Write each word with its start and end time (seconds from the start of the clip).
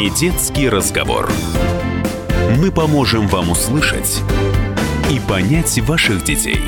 Не 0.00 0.08
детский 0.08 0.66
разговор. 0.66 1.30
Мы 2.56 2.72
поможем 2.72 3.28
вам 3.28 3.50
услышать 3.50 4.22
и 5.10 5.20
понять 5.20 5.78
ваших 5.80 6.24
детей. 6.24 6.62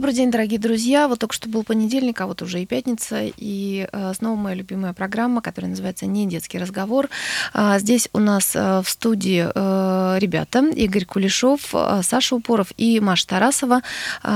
Добрый 0.00 0.14
день, 0.14 0.30
дорогие 0.30 0.58
друзья. 0.58 1.08
Вот 1.08 1.18
только 1.18 1.34
что 1.34 1.46
был 1.50 1.62
понедельник, 1.62 2.18
а 2.22 2.26
вот 2.26 2.40
уже 2.40 2.62
и 2.62 2.64
пятница. 2.64 3.20
И 3.36 3.86
э, 3.92 4.12
снова 4.16 4.34
моя 4.34 4.56
любимая 4.56 4.94
программа, 4.94 5.42
которая 5.42 5.68
называется 5.68 6.06
«Не 6.06 6.26
детский 6.26 6.58
разговор». 6.58 7.10
А, 7.52 7.78
здесь 7.78 8.08
у 8.14 8.18
нас 8.18 8.56
э, 8.56 8.80
в 8.82 8.88
студии 8.88 9.46
э, 9.54 10.18
ребята 10.18 10.66
Игорь 10.74 11.04
Кулешов, 11.04 11.74
Саша 12.00 12.34
Упоров 12.34 12.72
и 12.78 12.98
Маша 12.98 13.26
Тарасова, 13.26 13.82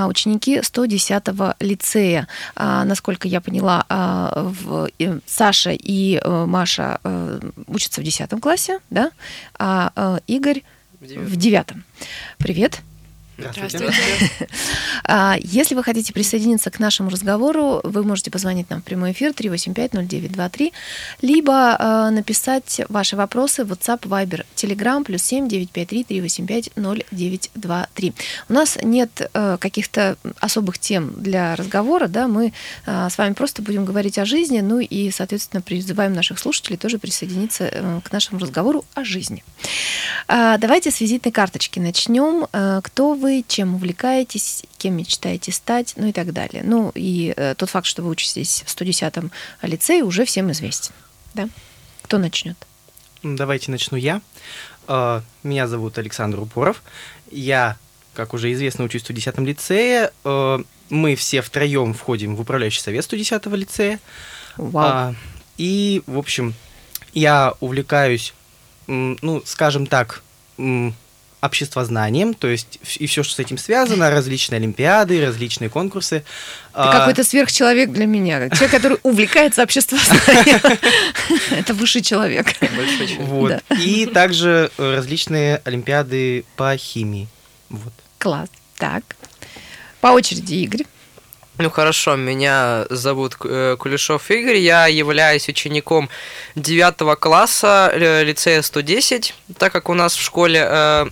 ученики 0.06 0.58
110-го 0.58 1.54
лицея. 1.60 2.28
А, 2.54 2.84
насколько 2.84 3.26
я 3.26 3.40
поняла, 3.40 3.86
в, 3.88 4.90
Саша 5.24 5.70
и 5.72 6.20
Маша 6.22 7.00
учатся 7.68 8.02
в 8.02 8.04
10 8.04 8.38
классе, 8.38 8.80
да? 8.90 9.12
а 9.58 10.20
Игорь 10.26 10.62
в 11.00 11.36
девятом. 11.36 11.84
Привет. 12.36 12.82
Здравствуйте. 13.36 13.92
А, 15.06 15.36
Если 15.38 15.74
вы 15.74 15.82
хотите 15.82 16.14
присоединиться 16.14 16.70
к 16.70 16.78
нашему 16.78 17.10
разговору, 17.10 17.80
вы 17.84 18.04
можете 18.04 18.30
позвонить 18.30 18.70
нам 18.70 18.80
в 18.80 18.84
прямой 18.84 19.12
эфир 19.12 19.32
3850923, 19.32 20.72
либо 21.20 21.76
э, 21.78 22.10
написать 22.10 22.80
ваши 22.88 23.14
вопросы 23.14 23.64
в 23.64 23.72
WhatsApp, 23.72 24.00
Viber, 24.02 24.46
Telegram, 24.56 25.04
плюс 25.04 25.22
7 25.22 25.46
953 25.46 26.04
385 26.04 26.70
0923. 26.76 28.14
У 28.48 28.52
нас 28.52 28.78
нет 28.82 29.30
э, 29.34 29.58
каких-то 29.60 30.16
особых 30.40 30.78
тем 30.78 31.12
для 31.22 31.54
разговора, 31.54 32.08
да, 32.08 32.26
мы 32.26 32.54
с 32.86 33.18
вами 33.18 33.34
просто 33.34 33.60
будем 33.60 33.84
говорить 33.84 34.18
о 34.18 34.24
жизни, 34.24 34.60
ну 34.60 34.78
и, 34.78 35.10
соответственно, 35.10 35.60
призываем 35.60 36.14
наших 36.14 36.38
слушателей 36.38 36.78
тоже 36.78 36.98
присоединиться 36.98 37.64
э, 37.70 38.00
к 38.02 38.10
нашему 38.10 38.40
разговору 38.40 38.86
о 38.94 39.04
жизни. 39.04 39.44
А, 40.28 40.56
Давайте 40.56 40.90
с 40.90 41.00
визитной 41.00 41.32
карточки 41.32 41.78
начнем. 41.78 42.46
Кто 42.82 43.14
вы, 43.14 43.23
чем 43.46 43.74
увлекаетесь, 43.74 44.62
кем 44.78 44.96
мечтаете 44.96 45.52
стать, 45.52 45.94
ну 45.96 46.06
и 46.08 46.12
так 46.12 46.32
далее. 46.32 46.62
Ну 46.64 46.92
и 46.94 47.32
э, 47.36 47.54
тот 47.56 47.70
факт, 47.70 47.86
что 47.86 48.02
вы 48.02 48.10
учитесь 48.10 48.62
в 48.66 48.74
110-м 48.76 49.30
лицее, 49.62 50.02
уже 50.04 50.24
всем 50.24 50.50
известен. 50.52 50.92
Да? 51.34 51.48
Кто 52.02 52.18
начнет? 52.18 52.56
Давайте 53.22 53.70
начну 53.70 53.96
я. 53.96 54.20
Э, 54.88 55.20
Меня 55.42 55.66
зовут 55.68 55.98
Александр 55.98 56.40
Упоров. 56.40 56.82
Я, 57.30 57.76
как 58.14 58.34
уже 58.34 58.52
известно, 58.52 58.84
учусь 58.84 59.02
в 59.02 59.10
110-м 59.10 59.46
лицее. 59.46 60.10
Э, 60.24 60.58
Мы 60.90 61.14
все 61.16 61.40
втроем 61.40 61.94
входим 61.94 62.36
в 62.36 62.40
управляющий 62.40 62.80
совет 62.80 63.04
110-го 63.10 63.56
лицея. 63.56 63.98
Вау. 64.56 64.84
А, 64.86 65.14
И, 65.56 66.02
в 66.06 66.18
общем, 66.18 66.54
я 67.14 67.54
увлекаюсь, 67.60 68.34
ну, 68.86 69.42
скажем 69.46 69.86
так, 69.86 70.22
обществознанием, 71.44 72.32
то 72.34 72.48
есть 72.48 72.78
и 72.98 73.06
все, 73.06 73.22
что 73.22 73.34
с 73.34 73.38
этим 73.38 73.58
связано, 73.58 74.10
различные 74.10 74.56
олимпиады, 74.56 75.24
различные 75.24 75.68
конкурсы. 75.68 76.20
Ты 76.20 76.24
А, 76.72 77.00
какой-то 77.00 77.22
сверхчеловек 77.22 77.92
для 77.92 78.06
меня. 78.06 78.48
Человек, 78.48 78.70
который 78.70 78.98
увлекается 79.02 79.62
обществознанием. 79.62 80.60
Это 81.50 81.74
высший 81.74 82.02
человек. 82.02 82.46
И 83.78 84.06
также 84.06 84.70
э, 84.78 84.94
различные 84.96 85.60
олимпиады 85.64 86.44
по 86.56 86.76
химии. 86.76 87.28
Класс. 88.18 88.48
Так. 88.78 89.02
По 90.00 90.08
очереди, 90.08 90.54
Игорь. 90.54 90.84
Ну 91.56 91.70
хорошо, 91.70 92.16
меня 92.16 92.84
зовут 92.90 93.36
э, 93.44 93.76
Кулешов 93.78 94.28
Игорь, 94.28 94.56
я 94.56 94.88
являюсь 94.88 95.48
учеником 95.48 96.08
9 96.56 97.16
класса 97.20 97.92
э, 97.92 98.24
лицея 98.24 98.60
110, 98.60 99.34
так 99.56 99.72
как 99.72 99.88
у 99.88 99.94
нас 99.94 100.16
в 100.16 100.20
школе 100.20 101.08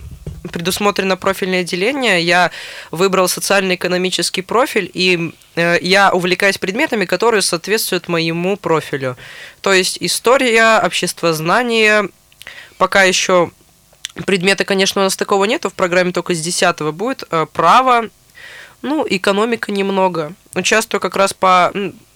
предусмотрено 0.51 1.17
профильное 1.17 1.61
отделение, 1.61 2.21
я 2.21 2.51
выбрал 2.91 3.27
социально-экономический 3.27 4.41
профиль, 4.41 4.89
и 4.93 5.33
э, 5.55 5.77
я 5.81 6.11
увлекаюсь 6.11 6.57
предметами, 6.57 7.05
которые 7.05 7.41
соответствуют 7.41 8.07
моему 8.07 8.57
профилю. 8.57 9.17
То 9.61 9.73
есть 9.73 9.97
история, 10.01 10.79
обществознание, 10.83 12.09
пока 12.77 13.03
еще 13.03 13.51
предмета, 14.25 14.65
конечно, 14.65 15.01
у 15.01 15.03
нас 15.05 15.15
такого 15.15 15.45
нету, 15.45 15.69
в 15.69 15.73
программе 15.73 16.11
только 16.11 16.33
с 16.33 16.41
10 16.41 16.93
будет, 16.93 17.23
э, 17.31 17.45
право, 17.51 18.09
ну, 18.81 19.05
экономика 19.09 19.71
немного. 19.71 20.33
Участвую 20.55 20.99
как 20.99 21.15
раз 21.15 21.33
по 21.33 21.71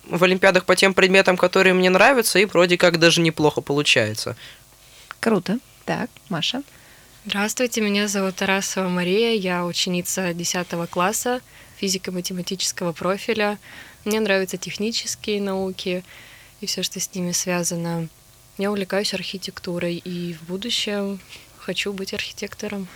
в 0.10 0.24
олимпиадах 0.24 0.64
по 0.64 0.76
тем 0.76 0.94
предметам, 0.94 1.36
которые 1.36 1.74
мне 1.74 1.90
нравятся, 1.90 2.40
и 2.40 2.46
вроде 2.46 2.78
как 2.78 2.98
даже 2.98 3.20
неплохо 3.20 3.60
получается. 3.60 4.38
Круто. 5.20 5.60
Так, 5.86 6.10
Маша. 6.30 6.64
Здравствуйте, 7.30 7.82
меня 7.82 8.08
зовут 8.08 8.38
Тарасова 8.38 8.88
Мария, 8.88 9.34
я 9.34 9.66
ученица 9.66 10.34
10 10.34 10.90
класса 10.90 11.42
физико-математического 11.76 12.94
профиля. 12.94 13.60
Мне 14.06 14.22
нравятся 14.22 14.56
технические 14.56 15.42
науки 15.42 16.06
и 16.62 16.66
все, 16.68 16.84
что 16.84 17.02
с 17.02 17.14
ними 17.14 17.34
связано. 17.34 18.08
Я 18.58 18.72
увлекаюсь 18.72 19.14
архитектурой 19.14 19.98
и 19.98 20.36
в 20.36 20.44
будущем 20.44 21.20
хочу 21.58 21.92
быть 21.92 22.14
архитектором. 22.14 22.88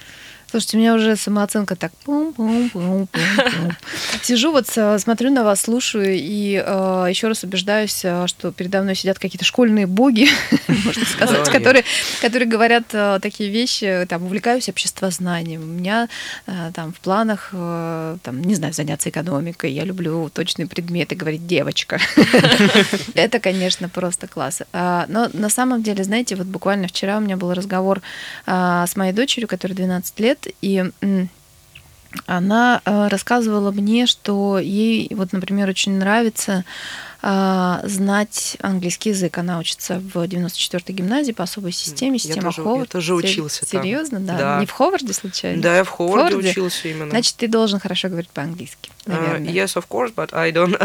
Слушайте, 0.51 0.75
у 0.75 0.79
меня 0.81 0.95
уже 0.95 1.15
самооценка 1.15 1.77
так 1.77 1.93
пум-пум-пум-пум-пум. 2.03 3.07
Сижу 4.21 4.51
вот, 4.51 4.65
э, 4.75 4.99
смотрю 4.99 5.31
на 5.31 5.45
вас, 5.45 5.61
слушаю 5.61 6.13
и 6.13 6.61
э, 6.61 7.05
еще 7.09 7.29
раз 7.29 7.45
убеждаюсь, 7.45 8.01
э, 8.03 8.27
что 8.27 8.51
передо 8.51 8.81
мной 8.81 8.95
сидят 8.95 9.17
какие-то 9.17 9.45
школьные 9.45 9.87
боги, 9.87 10.27
можно 10.67 11.05
сказать, 11.05 11.49
которые, 11.49 11.85
которые 12.21 12.49
говорят 12.49 12.83
э, 12.91 13.19
такие 13.21 13.49
вещи, 13.49 14.05
там, 14.09 14.23
увлекаюсь 14.23 14.67
обществознанием. 14.67 15.61
У 15.61 15.67
меня 15.67 16.09
э, 16.47 16.71
там 16.73 16.91
в 16.91 16.99
планах, 16.99 17.51
э, 17.53 18.17
там, 18.21 18.41
не 18.41 18.55
знаю, 18.55 18.73
заняться 18.73 19.09
экономикой, 19.09 19.71
я 19.71 19.85
люблю 19.85 20.29
точные 20.33 20.67
предметы, 20.67 21.15
говорит 21.15 21.47
девочка. 21.47 21.97
Это, 23.13 23.39
конечно, 23.39 23.87
просто 23.87 24.27
класс. 24.27 24.63
А, 24.73 25.05
Но 25.07 25.29
на 25.31 25.49
самом 25.49 25.81
деле, 25.81 26.03
знаете, 26.03 26.35
вот 26.35 26.47
буквально 26.47 26.89
вчера 26.89 27.17
у 27.17 27.21
меня 27.21 27.37
был 27.37 27.53
разговор 27.53 28.01
а, 28.45 28.85
с 28.85 28.97
моей 28.97 29.13
дочерью, 29.13 29.47
которой 29.47 29.73
12 29.73 30.19
лет, 30.19 30.40
и 30.61 30.91
м, 31.01 31.29
она 32.25 32.81
э, 32.83 33.07
рассказывала 33.07 33.71
мне, 33.71 34.05
что 34.05 34.59
ей, 34.59 35.07
вот, 35.15 35.31
например, 35.33 35.69
очень 35.69 35.93
нравится 35.93 36.65
знать 37.23 38.57
английский 38.61 39.09
язык. 39.09 39.37
Она 39.37 39.59
учится 39.59 39.99
в 39.99 40.17
94-й 40.23 40.93
гимназии 40.93 41.31
по 41.33 41.43
особой 41.43 41.71
системе, 41.71 42.13
Я 42.13 42.19
система 42.19 42.41
тоже- 42.43 42.61
я 42.61 42.63
Ховард. 42.63 42.89
тоже 42.89 43.07
Се- 43.07 43.13
учился 43.13 43.65
там. 43.69 43.81
Серьезно, 43.83 44.19
да? 44.19 44.37
Да. 44.37 44.59
Не 44.59 44.65
в 44.65 44.71
Ховарде 44.71 45.13
случайно? 45.13 45.61
Да, 45.61 45.77
я 45.77 45.83
в 45.83 45.89
Ховарде 45.89 46.29
Ховарде? 46.31 46.49
учился 46.51 46.87
именно. 46.87 47.09
Значит, 47.11 47.35
ты 47.35 47.47
должен 47.47 47.79
хорошо 47.79 48.09
говорить 48.09 48.29
по-английски, 48.29 48.89
Uh, 49.05 49.19
наверное. 49.19 49.51
yes, 49.51 49.75
of 49.75 49.85
course, 49.89 50.13
but 50.15 50.29
I 50.33 50.51
don't. 50.51 50.75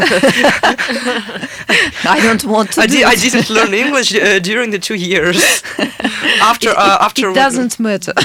I 2.03 2.19
don't 2.21 2.43
want 2.45 2.71
to 2.73 2.81
I, 2.81 2.87
do 2.87 2.91
di- 2.91 3.03
I 3.03 3.15
didn't 3.15 3.49
learn 3.49 3.73
English 3.73 4.11
uh, 4.13 4.39
during 4.39 4.71
the 4.71 4.79
two 4.79 4.95
years. 4.95 5.61
After, 6.41 6.69
uh, 6.77 6.97
after. 7.05 7.29
it 7.29 7.35
doesn't 7.35 7.79
matter. 7.79 8.13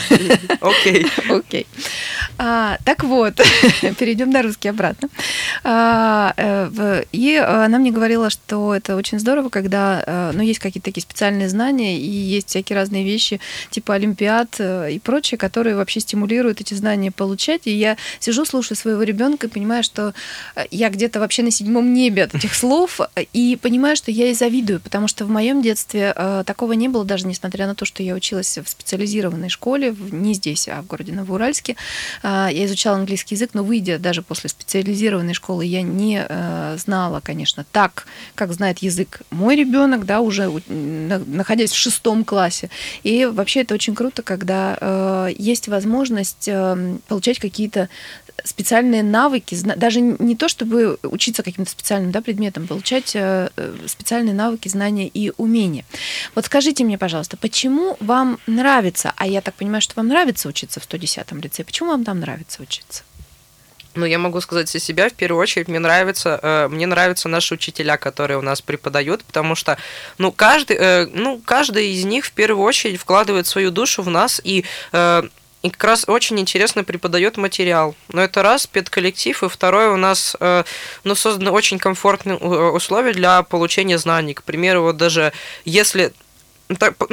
Okay. 0.62 1.04
Окей. 1.28 1.66
А, 2.38 2.78
так 2.84 3.02
вот, 3.04 3.34
перейдем 3.98 4.30
на 4.30 4.42
русский 4.42 4.68
обратно. 4.68 5.08
А, 5.64 6.32
э, 6.36 7.04
и 7.12 7.36
она 7.36 7.78
мне 7.78 7.90
говорила, 8.02 8.30
что 8.30 8.74
это 8.74 8.96
очень 8.96 9.20
здорово, 9.20 9.48
когда 9.48 10.02
э, 10.04 10.32
ну, 10.34 10.42
есть 10.42 10.58
какие-то 10.58 10.86
такие 10.86 11.02
специальные 11.02 11.48
знания, 11.48 12.00
и 12.00 12.08
есть 12.08 12.48
всякие 12.48 12.76
разные 12.76 13.04
вещи, 13.04 13.38
типа 13.70 13.94
Олимпиад 13.94 14.56
э, 14.58 14.90
и 14.94 14.98
прочее, 14.98 15.38
которые 15.38 15.76
вообще 15.76 16.00
стимулируют 16.00 16.60
эти 16.60 16.74
знания 16.74 17.12
получать. 17.12 17.68
И 17.68 17.70
я 17.70 17.96
сижу, 18.18 18.44
слушаю 18.44 18.76
своего 18.76 19.04
ребенка 19.04 19.46
и 19.46 19.50
понимаю, 19.50 19.84
что 19.84 20.14
э, 20.56 20.64
я 20.72 20.90
где-то 20.90 21.20
вообще 21.20 21.44
на 21.44 21.52
седьмом 21.52 21.94
небе 21.94 22.24
от 22.24 22.34
этих 22.34 22.56
слов, 22.56 22.98
и 23.32 23.56
понимаю, 23.62 23.94
что 23.94 24.10
я 24.10 24.24
ей 24.24 24.34
завидую, 24.34 24.80
потому 24.80 25.06
что 25.06 25.24
в 25.24 25.30
моем 25.30 25.62
детстве 25.62 26.12
такого 26.44 26.72
не 26.72 26.88
было, 26.88 27.04
даже 27.04 27.28
несмотря 27.28 27.68
на 27.68 27.76
то, 27.76 27.84
что 27.84 28.02
я 28.02 28.14
училась 28.14 28.58
в 28.58 28.68
специализированной 28.68 29.48
школе, 29.48 29.94
не 30.10 30.34
здесь, 30.34 30.66
а 30.66 30.82
в 30.82 30.86
городе 30.86 31.12
Новоуральске. 31.12 31.76
Я 32.24 32.64
изучала 32.64 32.96
английский 32.96 33.36
язык, 33.36 33.50
но 33.54 33.62
выйдя 33.62 33.98
даже 33.98 34.22
после 34.22 34.50
специализированной 34.50 35.34
школы, 35.34 35.64
я 35.64 35.82
не 35.82 36.26
знала, 36.78 37.20
конечно, 37.20 37.64
так, 37.70 37.91
как 38.34 38.52
знает 38.52 38.78
язык 38.78 39.22
мой 39.30 39.56
ребенок, 39.56 40.06
да, 40.06 40.20
уже 40.20 40.50
находясь 40.68 41.72
в 41.72 41.76
шестом 41.76 42.24
классе. 42.24 42.70
И 43.02 43.26
вообще 43.26 43.60
это 43.60 43.74
очень 43.74 43.94
круто, 43.94 44.22
когда 44.22 44.78
э, 44.80 45.30
есть 45.38 45.68
возможность 45.68 46.48
э, 46.48 46.96
получать 47.08 47.38
какие-то 47.38 47.88
специальные 48.44 49.02
навыки, 49.02 49.56
даже 49.76 50.00
не 50.00 50.36
то, 50.36 50.48
чтобы 50.48 50.98
учиться 51.02 51.42
каким-то 51.42 51.70
специальным 51.70 52.10
да, 52.10 52.20
предметом, 52.20 52.66
получать 52.66 53.14
э, 53.14 53.50
э, 53.56 53.76
специальные 53.86 54.34
навыки, 54.34 54.68
знания 54.68 55.08
и 55.08 55.32
умения. 55.36 55.84
Вот 56.34 56.46
скажите 56.46 56.84
мне, 56.84 56.98
пожалуйста, 56.98 57.36
почему 57.36 57.96
вам 58.00 58.38
нравится, 58.46 59.12
а 59.16 59.26
я 59.26 59.40
так 59.40 59.54
понимаю, 59.54 59.80
что 59.80 59.94
вам 59.96 60.08
нравится 60.08 60.48
учиться 60.48 60.80
в 60.80 60.88
110-м 60.88 61.40
лице, 61.40 61.64
почему 61.64 61.90
вам 61.90 62.04
там 62.04 62.20
нравится 62.20 62.62
учиться? 62.62 63.04
Ну, 63.94 64.06
я 64.06 64.18
могу 64.18 64.40
сказать 64.40 64.68
за 64.68 64.78
себя, 64.78 65.08
в 65.08 65.12
первую 65.12 65.40
очередь, 65.40 65.68
мне 65.68 65.78
нравится, 65.78 66.38
э, 66.42 66.68
мне 66.68 66.86
нравятся 66.86 67.28
наши 67.28 67.54
учителя, 67.54 67.96
которые 67.96 68.38
у 68.38 68.42
нас 68.42 68.62
преподают, 68.62 69.24
потому 69.24 69.54
что, 69.54 69.76
ну, 70.18 70.32
каждый, 70.32 70.76
э, 70.78 71.06
ну, 71.12 71.40
каждый 71.44 71.92
из 71.92 72.04
них 72.04 72.24
в 72.24 72.32
первую 72.32 72.64
очередь 72.64 73.00
вкладывает 73.00 73.46
свою 73.46 73.70
душу 73.70 74.02
в 74.02 74.10
нас 74.10 74.40
и 74.44 74.64
э, 74.92 75.22
и 75.62 75.70
как 75.70 75.84
раз 75.84 76.04
очень 76.08 76.40
интересно 76.40 76.82
преподает 76.82 77.36
материал. 77.36 77.94
Но 78.08 78.20
это 78.22 78.42
раз, 78.42 78.66
педколлектив, 78.66 79.42
и 79.42 79.48
второе, 79.48 79.90
у 79.90 79.96
нас 79.96 80.36
э, 80.40 80.64
ну, 81.04 81.14
созданы 81.14 81.52
очень 81.52 81.78
комфортные 81.78 82.36
э, 82.36 82.44
условия 82.44 83.12
для 83.12 83.42
получения 83.42 83.96
знаний. 83.98 84.34
К 84.34 84.42
примеру, 84.42 84.82
вот 84.82 84.96
даже 84.96 85.32
если 85.64 86.12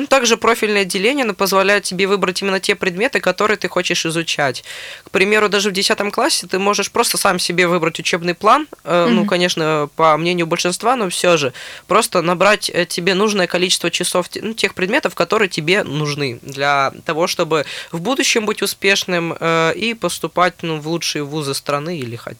также 0.07 0.37
профильное 0.37 0.81
отделение 0.81 1.23
оно 1.23 1.33
позволяет 1.33 1.83
тебе 1.83 2.07
выбрать 2.07 2.41
именно 2.41 2.59
те 2.59 2.75
предметы, 2.75 3.19
которые 3.19 3.57
ты 3.57 3.67
хочешь 3.67 4.05
изучать. 4.05 4.63
К 5.03 5.11
примеру, 5.11 5.49
даже 5.49 5.69
в 5.69 5.73
10 5.73 6.11
классе 6.11 6.47
ты 6.47 6.59
можешь 6.59 6.91
просто 6.91 7.17
сам 7.17 7.39
себе 7.39 7.67
выбрать 7.67 7.99
учебный 7.99 8.33
план, 8.33 8.67
mm-hmm. 8.83 9.07
ну, 9.07 9.25
конечно, 9.25 9.89
по 9.95 10.17
мнению 10.17 10.47
большинства, 10.47 10.95
но 10.95 11.09
все 11.09 11.37
же, 11.37 11.53
просто 11.87 12.21
набрать 12.21 12.69
э, 12.73 12.85
тебе 12.85 13.13
нужное 13.13 13.47
количество 13.47 13.91
часов 13.91 14.27
ну, 14.35 14.53
тех 14.53 14.73
предметов, 14.73 15.15
которые 15.15 15.49
тебе 15.49 15.83
нужны 15.83 16.39
для 16.41 16.93
того, 17.05 17.27
чтобы 17.27 17.65
в 17.91 17.99
будущем 18.01 18.45
быть 18.45 18.61
успешным 18.61 19.35
э, 19.39 19.73
и 19.75 19.93
поступать 19.93 20.55
ну, 20.61 20.79
в 20.79 20.87
лучшие 20.87 21.23
вузы 21.23 21.53
страны 21.53 21.97
или 21.97 22.15
хоть... 22.15 22.37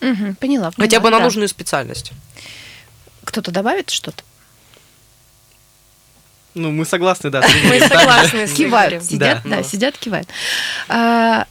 Угу, 0.00 0.36
поняла, 0.40 0.70
поняла. 0.70 0.72
Хотя 0.76 1.00
бы 1.00 1.10
на 1.10 1.18
да. 1.18 1.24
нужную 1.24 1.48
специальность. 1.48 2.12
Кто-то 3.24 3.50
добавит 3.50 3.90
что-то? 3.90 4.22
Ну, 6.58 6.70
мы 6.72 6.84
согласны, 6.84 7.30
да. 7.30 7.42
Мы 7.64 7.80
согласны 7.80 8.46
Кивают, 8.48 9.04
сидят, 9.04 9.42
да, 9.44 9.62
сидят, 9.62 9.96
кивают. 9.96 10.28
А, 10.88 11.46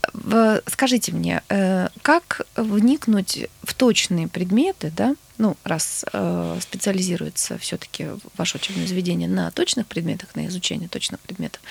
скажите 0.68 1.12
мне, 1.12 1.42
э, 1.50 1.88
как 2.02 2.42
вникнуть 2.56 3.48
в 3.64 3.74
точные 3.74 4.28
предметы, 4.28 4.92
да, 4.96 5.16
ну, 5.38 5.56
раз 5.64 6.04
э, 6.12 6.58
специализируется 6.62 7.58
все-таки 7.58 8.08
ваше 8.38 8.58
учебное 8.58 8.88
заведение 8.88 9.30
на 9.30 9.52
точных 9.52 9.86
предметах, 9.88 10.36
на 10.36 10.48
изучение 10.48 10.90
точных 10.90 11.20
предметов, 11.20 11.62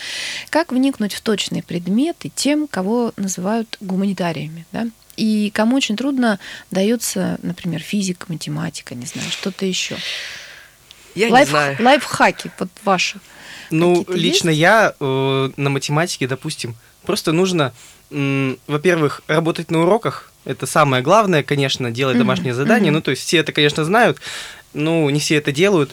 как 0.51 0.73
вникнуть 0.73 1.15
в 1.15 1.21
точные 1.21 1.63
предметы 1.63 2.31
тем, 2.35 2.69
кого 2.69 3.13
называют 3.17 3.77
гуманитариями, 3.81 4.67
да? 4.73 4.87
И 5.17 5.51
кому 5.55 5.77
очень 5.77 5.97
трудно 5.97 6.39
дается, 6.71 7.39
например, 7.43 7.81
физика, 7.81 8.27
математика, 8.29 8.95
не 8.95 9.07
знаю, 9.07 9.31
что-то 9.31 9.65
еще. 9.65 9.97
Я 11.17 11.31
Лайф, 11.31 11.49
не 11.49 11.51
знаю. 11.51 11.77
Лайфхаки 11.81 12.51
вот 12.59 12.69
ваши. 12.85 13.19
Ну, 13.71 14.05
лично 14.09 14.51
есть? 14.51 14.61
я 14.61 14.95
э, 14.99 15.51
на 15.57 15.71
математике, 15.71 16.29
допустим, 16.29 16.77
просто 17.05 17.33
нужно, 17.33 17.73
э, 18.11 18.57
во-первых, 18.67 19.23
работать 19.27 19.71
на 19.71 19.81
уроках. 19.83 20.31
Это 20.45 20.67
самое 20.67 21.03
главное, 21.03 21.43
конечно, 21.43 21.91
делать 21.91 22.19
домашние 22.19 22.53
mm-hmm. 22.53 22.57
задания. 22.57 22.91
Mm-hmm. 22.91 22.95
Ну, 22.95 23.01
то 23.01 23.11
есть 23.11 23.23
все 23.23 23.39
это, 23.39 23.53
конечно, 23.53 23.85
знают, 23.85 24.21
но 24.75 25.11
не 25.11 25.19
все 25.19 25.37
это 25.37 25.51
делают. 25.51 25.91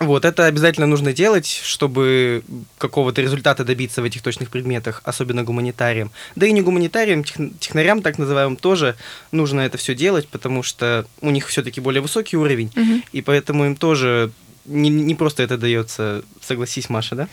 Вот, 0.00 0.24
это 0.24 0.46
обязательно 0.46 0.86
нужно 0.86 1.12
делать, 1.12 1.46
чтобы 1.46 2.42
какого-то 2.78 3.20
результата 3.20 3.64
добиться 3.64 4.00
в 4.00 4.04
этих 4.04 4.22
точных 4.22 4.50
предметах, 4.50 5.02
особенно 5.04 5.44
гуманитариям. 5.44 6.10
Да 6.36 6.46
и 6.46 6.52
не 6.52 6.62
гуманитариям, 6.62 7.22
технарям, 7.22 8.00
так 8.00 8.16
называемым, 8.16 8.56
тоже 8.56 8.96
нужно 9.30 9.60
это 9.60 9.76
все 9.76 9.94
делать, 9.94 10.26
потому 10.26 10.62
что 10.62 11.04
у 11.20 11.30
них 11.30 11.48
все-таки 11.48 11.82
более 11.82 12.00
высокий 12.00 12.38
уровень, 12.38 12.72
угу. 12.74 13.02
и 13.12 13.20
поэтому 13.20 13.66
им 13.66 13.76
тоже 13.76 14.32
не, 14.64 14.88
не 14.88 15.14
просто 15.14 15.42
это 15.42 15.58
дается, 15.58 16.22
согласись, 16.40 16.88
Маша, 16.88 17.14
да? 17.14 17.28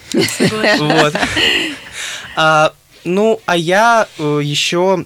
Вот. 0.78 1.16
А, 2.36 2.74
ну, 3.04 3.42
а 3.46 3.58
я 3.58 4.08
э, 4.20 4.42
еще, 4.44 5.06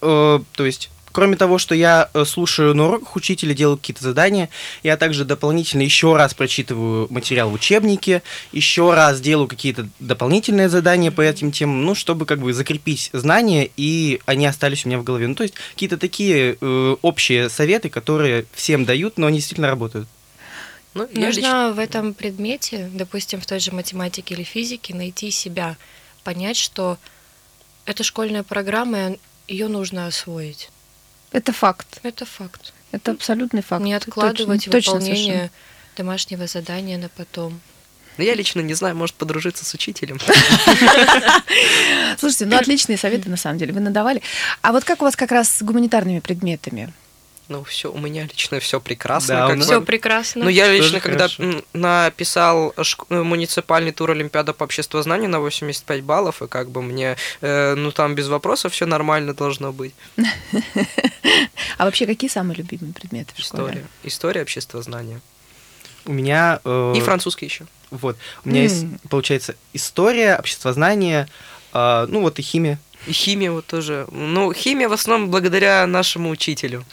э, 0.00 0.40
то 0.52 0.66
есть 0.66 0.90
Кроме 1.14 1.36
того, 1.36 1.58
что 1.58 1.76
я 1.76 2.10
э, 2.12 2.24
слушаю 2.24 2.74
на 2.74 2.88
уроках 2.88 3.14
учителя, 3.14 3.54
делаю 3.54 3.76
какие-то 3.76 4.02
задания, 4.02 4.48
я 4.82 4.96
также 4.96 5.24
дополнительно 5.24 5.82
еще 5.82 6.16
раз 6.16 6.34
прочитываю 6.34 7.06
материал 7.08 7.50
в 7.50 7.52
учебнике, 7.52 8.24
еще 8.50 8.92
раз 8.92 9.20
делаю 9.20 9.46
какие-то 9.46 9.88
дополнительные 10.00 10.68
задания 10.68 11.12
по 11.12 11.20
этим 11.20 11.52
темам, 11.52 11.84
ну, 11.84 11.94
чтобы 11.94 12.26
как 12.26 12.40
бы 12.40 12.52
закрепить 12.52 13.10
знания, 13.12 13.70
и 13.76 14.20
они 14.26 14.44
остались 14.44 14.84
у 14.84 14.88
меня 14.88 14.98
в 14.98 15.04
голове. 15.04 15.28
Ну, 15.28 15.36
то 15.36 15.44
есть 15.44 15.54
какие-то 15.74 15.98
такие 15.98 16.56
э, 16.60 16.96
общие 17.00 17.48
советы, 17.48 17.90
которые 17.90 18.46
всем 18.52 18.84
дают, 18.84 19.16
но 19.16 19.28
они 19.28 19.38
действительно 19.38 19.68
работают. 19.68 20.08
Ну, 20.94 21.02
Нужно 21.12 21.26
лично... 21.26 21.72
в 21.76 21.78
этом 21.78 22.12
предмете, 22.14 22.90
допустим, 22.92 23.40
в 23.40 23.46
той 23.46 23.60
же 23.60 23.70
математике 23.70 24.34
или 24.34 24.42
физике, 24.42 24.96
найти 24.96 25.30
себя, 25.30 25.76
понять, 26.24 26.56
что 26.56 26.98
это 27.84 28.02
школьная 28.02 28.42
программа, 28.42 29.14
ее 29.46 29.68
нужно 29.68 30.08
освоить. 30.08 30.70
Это 31.34 31.52
факт. 31.52 31.98
Это 32.04 32.24
факт. 32.24 32.72
Это 32.92 33.10
абсолютный 33.10 33.60
факт. 33.60 33.84
Не 33.84 33.94
откладывать 33.94 34.66
точно, 34.70 34.92
выполнение 34.92 35.34
точно 35.34 35.50
домашнего 35.96 36.46
задания 36.46 36.96
на 36.96 37.08
потом. 37.08 37.60
Ну, 38.16 38.22
я 38.24 38.34
лично 38.34 38.60
не 38.60 38.74
знаю, 38.74 38.94
может 38.94 39.16
подружиться 39.16 39.64
с 39.64 39.74
учителем. 39.74 40.20
Слушайте, 42.18 42.46
ну 42.46 42.56
отличные 42.56 42.96
советы 42.96 43.28
на 43.28 43.36
самом 43.36 43.58
деле 43.58 43.72
вы 43.72 43.80
надавали. 43.80 44.22
А 44.62 44.70
вот 44.70 44.84
как 44.84 45.02
у 45.02 45.04
вас 45.04 45.16
как 45.16 45.32
раз 45.32 45.52
с 45.52 45.62
гуманитарными 45.62 46.20
предметами? 46.20 46.92
Ну, 47.48 47.62
все, 47.64 47.92
у 47.92 47.98
меня 47.98 48.22
лично 48.22 48.58
все 48.58 48.80
прекрасно. 48.80 49.48
Да, 49.48 49.56
все 49.60 49.82
прекрасно. 49.82 50.44
Ну, 50.44 50.50
я 50.50 50.72
лично, 50.72 51.00
когда 51.00 51.28
хорошо. 51.28 51.62
написал 51.74 52.74
э, 52.76 53.22
муниципальный 53.22 53.92
тур 53.92 54.12
Олимпиада 54.12 54.54
по 54.54 54.64
обществознанию 54.64 55.28
на 55.28 55.40
85 55.40 56.02
баллов, 56.02 56.40
и 56.42 56.46
как 56.46 56.70
бы 56.70 56.80
мне, 56.80 57.16
э, 57.42 57.74
ну, 57.74 57.92
там 57.92 58.14
без 58.14 58.28
вопросов 58.28 58.72
все 58.72 58.86
нормально 58.86 59.34
должно 59.34 59.72
быть. 59.72 59.94
А 61.76 61.84
вообще, 61.84 62.06
какие 62.06 62.30
самые 62.30 62.56
любимые 62.56 62.94
предметы 62.94 63.34
в 63.34 63.40
школе? 63.40 63.64
История. 63.64 63.86
История 64.04 64.42
обществознания. 64.42 65.20
У 66.06 66.12
меня... 66.12 66.60
Э, 66.64 66.94
и 66.96 67.00
французский 67.00 67.46
еще. 67.46 67.66
Вот. 67.90 68.16
У 68.44 68.48
меня 68.48 68.60
mm. 68.60 68.64
есть, 68.64 68.86
получается, 69.08 69.54
история, 69.72 70.36
обществознание, 70.36 71.28
э, 71.72 72.06
ну 72.08 72.20
вот 72.20 72.38
и 72.38 72.42
химия. 72.42 72.78
И 73.06 73.12
химия 73.12 73.50
вот 73.50 73.66
тоже. 73.66 74.06
Ну, 74.10 74.52
химия 74.52 74.88
в 74.88 74.92
основном 74.92 75.30
благодаря 75.30 75.86
нашему 75.86 76.30
учителю. 76.30 76.84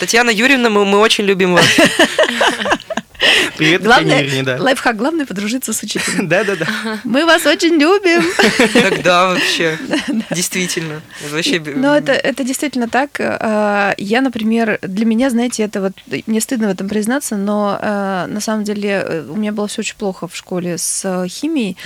Татьяна 0.00 0.30
Юрьевна, 0.30 0.70
мы, 0.70 0.84
мы 0.84 0.98
очень 0.98 1.24
любим 1.24 1.54
вас. 1.54 1.66
Привет, 3.56 3.82
главное, 3.82 4.22
Ирне, 4.22 4.42
да. 4.42 4.56
Лайфхак, 4.60 4.96
главное 4.96 5.26
подружиться 5.26 5.72
с 5.72 5.82
учителем. 5.82 6.28
Да-да-да. 6.28 6.66
Мы 7.04 7.24
вас 7.24 7.46
очень 7.46 7.74
любим. 7.74 8.22
Тогда 8.90 9.28
вообще, 9.28 9.78
действительно. 10.30 11.02
Вообще... 11.30 11.60
Но 11.60 11.96
это, 11.96 12.12
это 12.12 12.44
действительно 12.44 12.88
так. 12.88 13.10
А, 13.20 13.94
я, 13.98 14.20
например, 14.20 14.78
для 14.82 15.04
меня, 15.04 15.30
знаете, 15.30 15.62
это 15.62 15.80
вот, 15.80 15.92
мне 16.26 16.40
стыдно 16.40 16.68
в 16.68 16.70
этом 16.70 16.88
признаться, 16.88 17.36
но 17.36 17.78
а, 17.80 18.26
на 18.26 18.40
самом 18.40 18.64
деле 18.64 18.88
э, 18.88 19.24
у 19.28 19.36
меня 19.36 19.52
было 19.52 19.66
все 19.68 19.80
очень 19.80 19.96
плохо 19.96 20.28
в 20.28 20.36
школе 20.36 20.78
с 20.78 21.26
химией. 21.28 21.76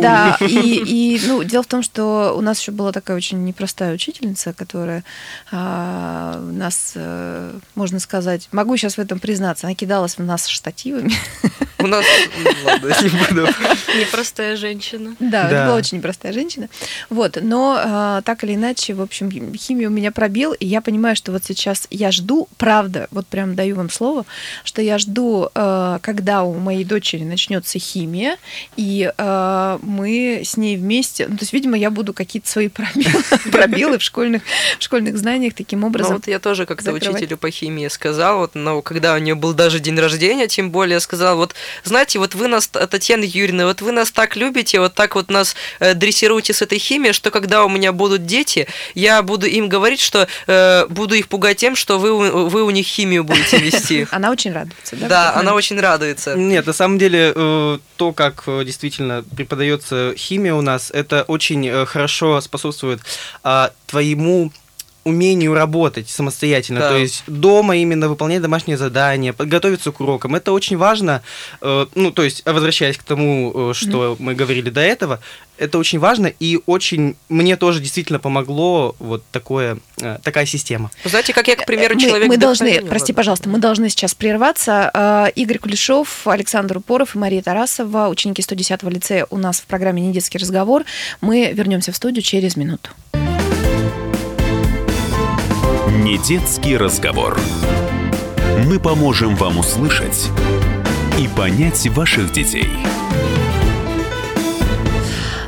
Да, 0.00 0.36
и, 0.40 1.16
и 1.16 1.20
ну, 1.26 1.42
дело 1.42 1.62
в 1.62 1.66
том, 1.66 1.82
что 1.82 2.34
у 2.36 2.40
нас 2.40 2.60
еще 2.60 2.72
была 2.72 2.92
такая 2.92 3.16
очень 3.16 3.44
непростая 3.44 3.94
учительница, 3.94 4.52
которая 4.52 5.04
а, 5.50 6.40
нас, 6.40 6.92
э, 6.94 7.58
можно 7.74 8.00
сказать, 8.00 8.48
могу 8.52 8.76
сейчас 8.76 8.94
в 8.96 8.98
этом 8.98 9.18
признаться, 9.18 9.66
она 9.66 9.74
кидалась 9.74 10.18
в 10.18 10.22
нас 10.22 10.46
штативами. 10.66 11.12
У 11.78 11.86
нас, 11.88 12.04
ладно, 12.64 12.88
не 13.02 13.08
буду. 13.08 13.48
Непростая 13.98 14.56
женщина. 14.56 15.14
Да, 15.20 15.46
это 15.46 15.66
была 15.66 15.76
очень 15.76 15.98
непростая 15.98 16.32
женщина. 16.32 16.68
Вот, 17.10 17.38
но 17.40 17.78
а, 17.78 18.22
так 18.22 18.42
или 18.44 18.54
иначе, 18.54 18.94
в 18.94 19.02
общем, 19.02 19.30
химию 19.54 19.90
у 19.90 19.92
меня 19.92 20.10
пробил, 20.10 20.52
и 20.52 20.66
я 20.66 20.80
понимаю, 20.80 21.14
что 21.16 21.32
вот 21.32 21.44
сейчас 21.44 21.86
я 21.90 22.10
жду, 22.10 22.48
правда, 22.56 23.08
вот 23.10 23.26
прям 23.26 23.54
даю 23.54 23.76
вам 23.76 23.90
слово, 23.90 24.24
что 24.64 24.82
я 24.82 24.98
жду, 24.98 25.50
а, 25.54 25.98
когда 26.00 26.42
у 26.42 26.54
моей 26.54 26.84
дочери 26.84 27.24
начнется 27.24 27.78
химия, 27.78 28.36
и 28.76 29.12
а, 29.18 29.78
мы 29.82 30.42
с 30.44 30.56
ней 30.56 30.76
вместе, 30.76 31.28
ну, 31.28 31.36
то 31.36 31.42
есть, 31.42 31.52
видимо, 31.52 31.76
я 31.76 31.90
буду 31.90 32.14
какие-то 32.14 32.48
свои 32.48 32.68
пробелы, 32.68 33.22
пробелы 33.52 33.98
в 33.98 34.02
школьных, 34.02 34.42
в 34.78 34.82
школьных 34.82 35.18
знаниях 35.18 35.54
таким 35.54 35.80
ну, 35.80 35.88
образом. 35.88 36.12
Ну, 36.12 36.16
вот 36.16 36.26
я 36.26 36.38
тоже 36.40 36.66
как-то 36.66 36.92
учителю 36.92 37.36
по 37.36 37.50
химии 37.50 37.86
сказал, 37.88 38.38
вот, 38.38 38.54
но 38.54 38.82
когда 38.82 39.14
у 39.14 39.18
нее 39.18 39.34
был 39.34 39.52
даже 39.52 39.78
день 39.78 39.98
рождения, 40.00 40.48
тем 40.56 40.70
более 40.70 41.00
сказал, 41.00 41.36
вот, 41.36 41.54
знаете, 41.84 42.18
вот 42.18 42.34
вы 42.34 42.48
нас, 42.48 42.66
Татьяна 42.66 43.24
Юрьевна, 43.24 43.66
вот 43.66 43.82
вы 43.82 43.92
нас 43.92 44.10
так 44.10 44.36
любите, 44.36 44.80
вот 44.80 44.94
так 44.94 45.14
вот 45.14 45.30
нас 45.30 45.54
э, 45.80 45.92
дрессируете 45.92 46.54
с 46.54 46.62
этой 46.62 46.78
химией, 46.78 47.12
что 47.12 47.30
когда 47.30 47.64
у 47.64 47.68
меня 47.68 47.92
будут 47.92 48.24
дети, 48.24 48.66
я 48.94 49.22
буду 49.22 49.46
им 49.46 49.68
говорить, 49.68 50.00
что 50.00 50.26
э, 50.46 50.86
буду 50.88 51.14
их 51.14 51.28
пугать 51.28 51.58
тем, 51.58 51.76
что 51.76 51.98
вы, 51.98 52.48
вы 52.48 52.62
у 52.62 52.70
них 52.70 52.86
химию 52.86 53.22
будете 53.22 53.58
вести. 53.58 54.06
Она 54.10 54.30
очень 54.30 54.52
радуется, 54.52 54.96
да? 54.96 55.08
Да, 55.08 55.34
она 55.34 55.54
очень 55.54 55.78
радуется. 55.78 56.34
Нет, 56.34 56.66
на 56.66 56.72
самом 56.72 56.98
деле, 56.98 57.32
э, 57.36 57.78
то, 57.96 58.12
как 58.12 58.44
э, 58.46 58.62
действительно 58.64 59.24
преподается 59.36 60.14
химия 60.16 60.54
у 60.54 60.62
нас, 60.62 60.90
это 60.90 61.24
очень 61.28 61.68
э, 61.68 61.84
хорошо 61.84 62.40
способствует 62.40 63.00
а, 63.42 63.72
твоему 63.86 64.52
умению 65.06 65.54
работать 65.54 66.08
самостоятельно, 66.08 66.80
Да. 66.80 66.90
то 66.90 66.96
есть 66.96 67.22
дома 67.28 67.76
именно 67.76 68.08
выполнять 68.08 68.42
домашние 68.42 68.76
задания, 68.76 69.32
подготовиться 69.32 69.92
к 69.92 70.00
урокам. 70.00 70.34
Это 70.34 70.52
очень 70.52 70.76
важно, 70.76 71.22
э, 71.60 71.86
ну, 71.94 72.10
то 72.10 72.24
есть, 72.24 72.42
возвращаясь 72.44 72.96
к 72.96 73.04
тому, 73.04 73.70
э, 73.70 73.72
что 73.74 74.16
мы 74.18 74.34
говорили 74.34 74.68
до 74.68 74.80
этого, 74.80 75.20
это 75.58 75.78
очень 75.78 76.00
важно 76.00 76.26
и 76.26 76.58
очень 76.66 77.16
мне 77.28 77.56
тоже 77.56 77.80
действительно 77.80 78.18
помогло 78.18 78.96
вот 78.98 79.22
такое, 79.30 79.78
э, 80.00 80.18
такая 80.24 80.44
система. 80.44 80.90
Знаете, 81.04 81.32
как 81.32 81.46
я, 81.46 81.54
к 81.54 81.66
примеру, 81.66 81.94
мы, 81.94 82.00
человек... 82.00 82.28
мы 82.28 82.36
должны, 82.36 82.66
вдохновения, 82.66 82.90
прости, 82.90 83.12
пожалуйста, 83.12 83.48
мы 83.48 83.58
должны 83.58 83.88
сейчас 83.88 84.12
прерваться. 84.14 84.90
Э, 84.92 85.30
Игорь 85.36 85.58
Кулешов, 85.58 86.26
Александр 86.26 86.78
Упоров 86.78 87.14
и 87.14 87.18
Мария 87.18 87.42
Тарасова, 87.42 88.08
ученики 88.08 88.42
110-го 88.42 88.90
лицея 88.90 89.26
у 89.30 89.38
нас 89.38 89.60
в 89.60 89.66
программе 89.66 90.02
«Недетский 90.02 90.40
разговор». 90.40 90.84
Мы 91.20 91.52
вернемся 91.52 91.92
в 91.92 91.96
студию 91.96 92.22
через 92.22 92.56
минуту. 92.56 92.90
Недетский 95.96 96.76
разговор. 96.76 97.38
Мы 98.66 98.78
поможем 98.78 99.34
вам 99.34 99.58
услышать 99.58 100.30
и 101.18 101.26
понять 101.26 101.88
ваших 101.88 102.32
детей. 102.32 102.68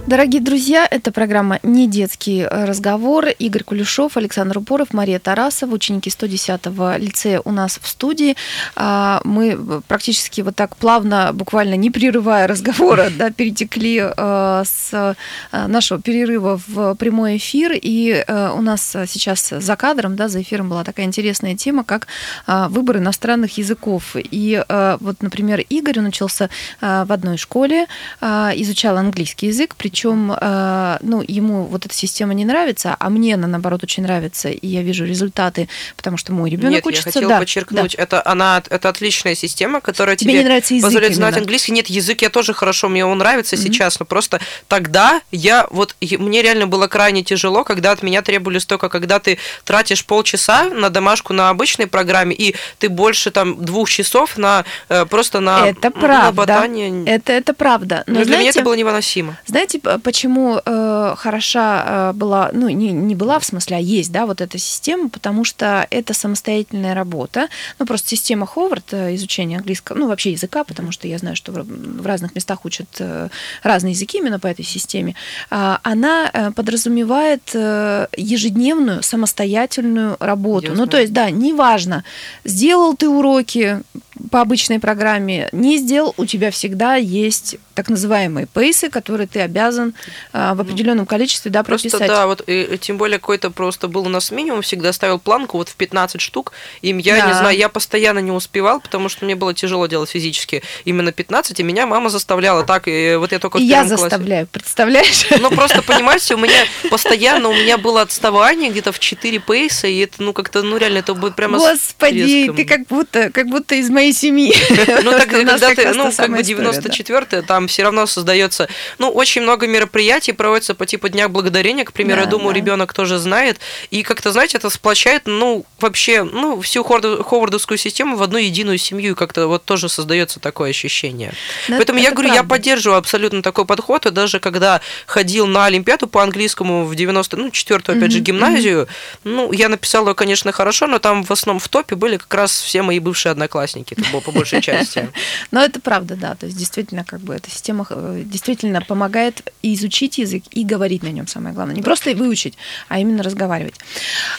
Дорогие 0.08 0.40
друзья, 0.40 0.88
это 0.90 1.12
программа 1.12 1.58
«Не 1.62 1.86
детский 1.86 2.42
разговор». 2.42 3.26
Игорь 3.26 3.62
Кулешов, 3.62 4.16
Александр 4.16 4.56
Упоров, 4.56 4.94
Мария 4.94 5.18
Тарасова, 5.18 5.74
ученики 5.74 6.08
110-го 6.08 6.96
лицея 6.96 7.42
у 7.44 7.50
нас 7.50 7.78
в 7.78 7.86
студии. 7.86 8.34
А, 8.74 9.20
Мы 9.24 9.82
практически 9.86 10.40
вот 10.40 10.56
так 10.56 10.78
плавно, 10.78 11.32
буквально 11.34 11.74
не 11.74 11.90
прерывая 11.90 12.46
разговора, 12.46 13.10
да, 13.18 13.30
перетекли 13.30 14.00
э, 14.02 14.62
с 14.64 14.88
э, 14.94 15.66
нашего 15.66 16.00
перерыва 16.00 16.58
в 16.66 16.94
прямой 16.94 17.36
эфир. 17.36 17.72
И 17.74 18.24
э, 18.26 18.50
у 18.56 18.62
нас 18.62 18.96
сейчас 19.08 19.50
за 19.50 19.76
кадром, 19.76 20.16
да, 20.16 20.28
за 20.28 20.40
эфиром 20.40 20.70
была 20.70 20.84
такая 20.84 21.04
интересная 21.04 21.54
тема, 21.54 21.84
как 21.84 22.06
выбор 22.46 22.96
иностранных 22.96 23.58
языков. 23.58 24.16
И 24.16 24.64
э, 24.66 24.96
вот, 25.00 25.22
например, 25.22 25.60
Игорь, 25.68 25.98
он 25.98 26.06
учился 26.06 26.48
э, 26.80 27.04
в 27.06 27.12
одной 27.12 27.36
школе, 27.36 27.84
изучал 28.22 28.96
английский 28.96 29.48
язык, 29.48 29.74
причем, 29.76 29.97
ну, 30.04 31.24
ему 31.26 31.64
вот 31.64 31.86
эта 31.86 31.94
система 31.94 32.34
не 32.34 32.44
нравится, 32.44 32.96
а 32.98 33.10
мне 33.10 33.34
она, 33.34 33.46
наоборот, 33.48 33.82
очень 33.82 34.02
нравится, 34.02 34.48
и 34.48 34.66
я 34.66 34.82
вижу 34.82 35.04
результаты, 35.04 35.68
потому 35.96 36.16
что 36.16 36.32
мой 36.32 36.50
ребенок 36.50 36.72
Нет, 36.72 36.86
учится. 36.86 37.08
я 37.08 37.12
хотела 37.12 37.28
да, 37.34 37.38
подчеркнуть, 37.38 37.94
это 37.94 38.22
она, 38.26 38.62
это 38.68 38.88
отличная 38.88 39.34
система, 39.34 39.80
которая 39.80 40.16
Тебе 40.16 40.32
тебе, 40.32 40.40
не 40.40 40.44
нравится 40.46 40.74
язык 40.74 40.86
позволяет 40.86 41.14
знать 41.14 41.30
именно. 41.32 41.42
английский. 41.42 41.72
Нет, 41.72 41.86
язык 41.88 42.22
я 42.22 42.30
тоже 42.30 42.54
хорошо, 42.54 42.88
мне 42.88 43.04
он 43.04 43.18
нравится 43.18 43.56
Мгм. 43.56 43.64
сейчас, 43.64 43.98
но 44.00 44.06
просто 44.06 44.40
тогда 44.68 45.20
я 45.30 45.66
вот 45.70 45.96
мне 46.00 46.42
реально 46.42 46.66
было 46.66 46.86
крайне 46.86 47.22
тяжело, 47.22 47.64
когда 47.64 47.92
от 47.92 48.02
меня 48.02 48.22
требовали 48.22 48.58
столько, 48.58 48.88
когда 48.88 49.18
ты 49.18 49.38
тратишь 49.64 50.04
полчаса 50.04 50.64
на 50.64 50.90
домашку 50.90 51.32
на 51.32 51.50
обычной 51.50 51.86
программе 51.86 52.34
и 52.34 52.54
ты 52.78 52.88
больше 52.88 53.30
там 53.30 53.64
двух 53.64 53.88
часов 53.90 54.36
на 54.38 54.64
э, 54.88 55.04
просто 55.06 55.40
на 55.40 55.68
Это 55.68 55.90
правда. 55.90 56.24
на 56.26 56.32
ботание. 56.32 57.04
Это, 57.06 57.32
это 57.32 57.54
правда. 57.54 58.04
Но 58.06 58.20
Ну, 58.20 58.24
для 58.24 58.38
меня 58.38 58.50
это 58.50 58.62
было 58.62 58.74
невыносимо. 58.74 59.36
Знаете, 59.46 59.80
почему 60.02 60.60
э, 60.64 61.14
хороша 61.16 61.84
э, 61.86 62.12
была, 62.12 62.50
ну, 62.52 62.68
не, 62.68 62.92
не 62.92 63.14
была 63.14 63.38
в 63.38 63.44
смысле, 63.44 63.76
а 63.76 63.80
есть, 63.80 64.12
да, 64.12 64.26
вот 64.26 64.40
эта 64.40 64.58
система, 64.58 65.08
потому 65.08 65.44
что 65.44 65.86
это 65.90 66.14
самостоятельная 66.14 66.94
работа. 66.94 67.48
Ну, 67.78 67.86
просто 67.86 68.08
система 68.10 68.46
Ховард, 68.46 68.92
э, 68.92 69.14
изучение 69.14 69.58
английского, 69.58 69.96
ну, 69.96 70.08
вообще 70.08 70.32
языка, 70.32 70.64
потому 70.64 70.92
что 70.92 71.08
я 71.08 71.18
знаю, 71.18 71.36
что 71.36 71.52
в, 71.52 71.64
в 71.64 72.06
разных 72.06 72.34
местах 72.34 72.64
учат 72.64 72.88
э, 72.98 73.28
разные 73.62 73.92
языки 73.92 74.18
именно 74.18 74.38
по 74.38 74.46
этой 74.46 74.64
системе, 74.64 75.14
а, 75.50 75.80
она 75.82 76.30
э, 76.32 76.50
подразумевает 76.52 77.50
э, 77.54 78.06
ежедневную 78.16 79.02
самостоятельную 79.02 80.16
работу. 80.20 80.68
Я 80.68 80.72
ну, 80.74 80.86
то 80.86 81.00
есть, 81.00 81.12
да, 81.12 81.30
неважно, 81.30 82.04
сделал 82.44 82.96
ты 82.96 83.08
уроки 83.08 83.82
по 84.30 84.40
обычной 84.40 84.78
программе, 84.80 85.48
не 85.52 85.78
сделал, 85.78 86.14
у 86.16 86.26
тебя 86.26 86.50
всегда 86.50 86.96
есть 86.96 87.56
так 87.74 87.88
называемые 87.88 88.46
пейсы, 88.46 88.90
которые 88.90 89.26
ты 89.28 89.40
обязан 89.40 89.94
а, 90.32 90.54
в 90.54 90.60
определенном 90.60 91.06
количестве 91.06 91.50
да, 91.50 91.62
Просто 91.62 91.88
прописать. 91.90 92.08
да, 92.08 92.26
вот 92.26 92.42
и, 92.48 92.62
и 92.62 92.78
тем 92.78 92.98
более 92.98 93.18
какой-то 93.18 93.50
просто 93.50 93.86
был 93.88 94.06
у 94.06 94.08
нас 94.08 94.30
минимум, 94.32 94.62
всегда 94.62 94.92
ставил 94.92 95.18
планку 95.20 95.58
вот 95.58 95.68
в 95.68 95.76
15 95.76 96.20
штук, 96.20 96.52
и 96.82 96.88
я 96.88 96.94
не 97.26 97.32
Да. 97.32 97.38
знаю, 97.38 97.56
я 97.56 97.68
постоянно 97.68 98.18
не 98.18 98.32
успевал, 98.32 98.80
потому 98.80 99.08
что 99.08 99.24
мне 99.24 99.36
было 99.36 99.54
тяжело 99.54 99.86
делать 99.86 100.10
физически 100.10 100.62
именно 100.84 101.12
15, 101.12 101.60
и 101.60 101.62
меня 101.62 101.86
мама 101.86 102.08
заставляла 102.10 102.64
так, 102.64 102.88
и 102.88 103.14
вот 103.16 103.30
я 103.32 103.38
только 103.38 103.58
в 103.58 103.60
И 103.60 103.64
я 103.64 103.82
первом 103.82 103.88
классе. 103.90 104.02
заставляю, 104.02 104.46
представляешь? 104.48 105.26
Ну, 105.40 105.50
просто, 105.50 105.82
понимаете, 105.82 106.34
у 106.34 106.38
меня 106.38 106.64
постоянно, 106.90 107.48
у 107.48 107.54
меня 107.54 107.78
было 107.78 108.02
отставание 108.02 108.70
где-то 108.70 108.90
в 108.92 108.98
4 108.98 109.38
пейса, 109.40 109.86
и 109.86 109.98
это, 109.98 110.20
ну, 110.22 110.32
как-то, 110.32 110.62
ну, 110.62 110.76
реально, 110.78 110.98
это 110.98 111.14
будет 111.14 111.36
прямо 111.36 111.58
Господи, 111.58 112.50
ты 112.56 112.64
как 112.64 112.86
будто, 112.88 113.30
как 113.30 113.46
будто 113.48 113.76
из 113.76 113.88
моей 113.88 114.07
семьи. 114.12 114.54
Ну, 115.02 115.12
так, 115.12 115.28
когда 115.28 115.56
ты, 115.58 115.92
ну, 115.92 116.10
как 116.16 116.30
бы 116.30 116.40
история, 116.40 116.72
да. 116.72 116.78
94-е, 116.80 117.42
там 117.42 117.68
все 117.68 117.84
равно 117.84 118.06
создается, 118.06 118.68
ну, 118.98 119.10
очень 119.10 119.42
много 119.42 119.66
мероприятий 119.66 120.32
проводится 120.32 120.74
по 120.74 120.86
типу 120.86 121.08
Дня 121.08 121.28
Благодарения, 121.28 121.84
к 121.84 121.92
примеру, 121.92 122.22
я 122.22 122.26
думаю, 122.26 122.54
ребенок 122.54 122.92
тоже 122.92 123.18
знает, 123.18 123.60
и 123.90 124.02
как-то, 124.02 124.32
знаете, 124.32 124.58
это 124.58 124.70
сплочает, 124.70 125.22
ну, 125.26 125.64
вообще, 125.80 126.24
ну, 126.24 126.60
всю 126.60 126.82
Ховардовскую 126.82 127.78
систему 127.78 128.16
в 128.16 128.22
одну 128.22 128.38
единую 128.38 128.78
семью, 128.78 129.12
и 129.12 129.14
как-то 129.14 129.46
вот 129.46 129.64
тоже 129.64 129.88
создается 129.88 130.40
такое 130.40 130.70
ощущение. 130.70 131.32
Поэтому 131.68 131.98
это 131.98 132.08
я 132.08 132.14
говорю, 132.14 132.34
я 132.34 132.42
поддерживаю 132.42 132.98
абсолютно 132.98 133.42
такой 133.42 133.64
подход, 133.64 134.06
и 134.06 134.10
даже 134.10 134.40
когда 134.40 134.80
ходил 135.06 135.46
на 135.46 135.66
Олимпиаду 135.66 136.06
по 136.06 136.22
английскому 136.22 136.84
в 136.84 136.94
90 136.94 137.36
ну, 137.36 137.50
четвертую, 137.50 137.98
опять 137.98 138.12
же, 138.12 138.20
гимназию, 138.20 138.88
ну, 139.24 139.52
я 139.52 139.68
написала 139.68 140.14
конечно, 140.14 140.52
хорошо, 140.52 140.86
но 140.86 140.98
там 140.98 141.24
в 141.24 141.30
основном 141.30 141.60
в 141.60 141.68
топе 141.68 141.94
были 141.94 142.16
как 142.16 142.32
раз 142.34 142.60
все 142.60 142.82
мои 142.82 142.98
бывшие 142.98 143.30
одноклассники, 143.30 143.94
было 144.12 144.20
по 144.20 144.32
большей 144.32 144.60
части. 144.60 145.08
Но 145.50 145.62
это 145.62 145.80
правда, 145.80 146.16
да. 146.16 146.34
То 146.34 146.46
есть 146.46 146.58
действительно, 146.58 147.04
как 147.04 147.20
бы 147.20 147.34
эта 147.34 147.50
система 147.50 147.86
э, 147.90 148.22
действительно 148.24 148.80
помогает 148.80 149.52
и 149.62 149.74
изучить 149.74 150.18
язык, 150.18 150.44
и 150.50 150.64
говорить 150.64 151.02
на 151.02 151.08
нем 151.08 151.26
самое 151.26 151.54
главное. 151.54 151.74
Не 151.74 151.82
просто 151.82 152.14
выучить, 152.14 152.54
а 152.88 152.98
именно 152.98 153.22
разговаривать. 153.22 153.74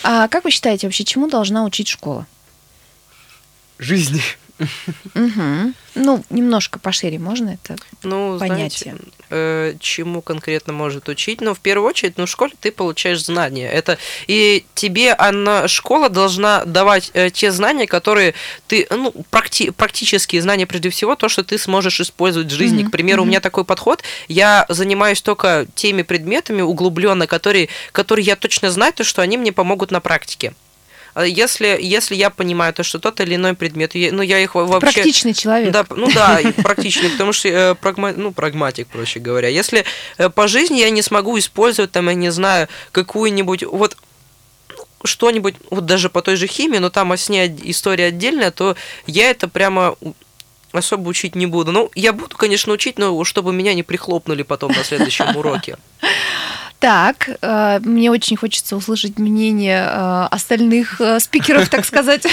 А 0.04 0.28
как 0.28 0.44
вы 0.44 0.52
считаете, 0.52 0.88
вообще, 0.88 1.04
чему 1.04 1.30
должна 1.30 1.64
учить 1.64 1.88
школа? 1.88 2.26
Жизни. 3.78 4.22
Мгм. 5.14 5.74
Ну, 5.96 6.24
немножко 6.30 6.80
пошире 6.80 7.18
можно 7.20 7.50
это? 7.62 7.76
Ну, 8.04 8.38
Понятие. 8.40 8.96
знаете, 8.96 9.12
э, 9.30 9.74
чему 9.80 10.22
конкретно 10.22 10.72
может 10.74 11.10
учить? 11.10 11.42
Ну, 11.42 11.54
в 11.54 11.60
первую 11.60 11.88
очередь, 11.90 12.18
ну, 12.18 12.26
в 12.26 12.30
школе 12.30 12.54
ты 12.60 12.72
получаешь 12.72 13.24
знания. 13.26 13.70
Это 13.70 13.98
и 14.28 14.66
тебе 14.76 15.14
она, 15.14 15.68
школа 15.68 16.10
должна 16.10 16.64
давать 16.66 17.12
э, 17.14 17.30
те 17.32 17.52
знания, 17.52 17.88
которые 17.88 18.34
ты, 18.68 18.88
ну, 18.90 19.14
практи- 19.32 19.72
практические 19.72 20.42
знания 20.42 20.66
прежде 20.68 20.90
всего, 20.90 21.16
то, 21.16 21.28
что 21.28 21.44
ты 21.44 21.58
сможешь 21.58 22.00
использовать 22.00 22.52
в 22.52 22.56
жизни. 22.56 22.82
Мгм, 22.82 22.90
К 22.90 22.92
примеру, 22.92 23.22
у 23.22 23.26
мгм. 23.26 23.30
меня 23.32 23.40
такой 23.42 23.66
подход. 23.66 24.04
Я 24.28 24.66
занимаюсь 24.70 25.22
только 25.22 25.66
теми 25.76 26.04
предметами 26.04 26.62
углубленно, 26.62 27.28
которые, 27.28 27.70
которые 27.92 28.26
я 28.26 28.36
точно 28.36 28.72
знаю, 28.72 28.94
то, 28.94 29.04
что 29.04 29.22
они 29.22 29.38
мне 29.38 29.52
помогут 29.52 29.92
на 29.92 30.00
практике. 30.00 30.54
А 31.14 31.26
Если, 31.26 31.78
если 31.82 32.16
я 32.16 32.30
понимаю 32.30 32.74
то, 32.74 32.84
что 32.84 33.00
тот 33.00 33.20
или 33.22 33.36
иной 33.36 33.54
предмет, 33.54 33.96
я- 33.96 34.12
ну, 34.12 34.22
я 34.22 34.40
их 34.40 34.56
во- 34.56 34.66
вообще... 34.66 34.94
Практичный 34.94 35.34
человек. 35.34 35.72
Да, 35.72 35.86
ну 35.90 36.10
да, 36.14 36.40
практичный, 36.64 37.10
потому 37.10 37.34
что 37.34 37.48
э, 37.50 37.76
прагма- 37.76 38.14
ну, 38.16 38.32
прагматик, 38.32 38.88
проще 38.88 39.20
говоря. 39.20 39.48
Если 39.50 39.86
э, 40.18 40.30
по 40.30 40.48
жизни 40.48 40.78
я 40.80 40.90
не 40.90 41.02
смогу 41.02 41.38
использовать, 41.40 41.92
там, 41.92 42.08
я 42.10 42.14
не 42.16 42.30
знаю, 42.32 42.68
какую-нибудь, 42.92 43.64
вот 43.64 43.98
что-нибудь, 45.04 45.56
вот 45.70 45.86
даже 45.86 46.10
по 46.10 46.22
той 46.22 46.36
же 46.36 46.48
химии, 46.48 46.78
но 46.80 46.90
там 46.90 47.12
с 47.14 47.30
ней 47.30 47.46
од- 47.46 47.62
история 47.64 48.06
отдельная, 48.08 48.52
то 48.52 48.76
я 49.08 49.30
это 49.30 49.48
прямо 49.48 49.96
особо 50.72 51.08
учить 51.10 51.36
не 51.36 51.48
буду. 51.48 51.72
Ну, 51.72 51.90
я 51.96 52.14
буду, 52.14 52.36
конечно, 52.38 52.74
учить, 52.74 53.00
но 53.00 53.24
чтобы 53.24 53.54
меня 53.54 53.74
не 53.74 53.82
прихлопнули 53.84 54.44
потом 54.44 54.72
на 54.74 54.84
следующем 54.84 55.36
уроке. 55.36 55.78
Так, 56.80 57.30
э, 57.42 57.80
мне 57.84 58.10
очень 58.10 58.38
хочется 58.38 58.76
услышать 58.78 59.20
мнение 59.20 59.80
э, 59.86 60.28
остальных 60.32 61.02
э, 61.02 61.20
спикеров, 61.20 61.68
так 61.70 61.86
сказать. 61.86 62.26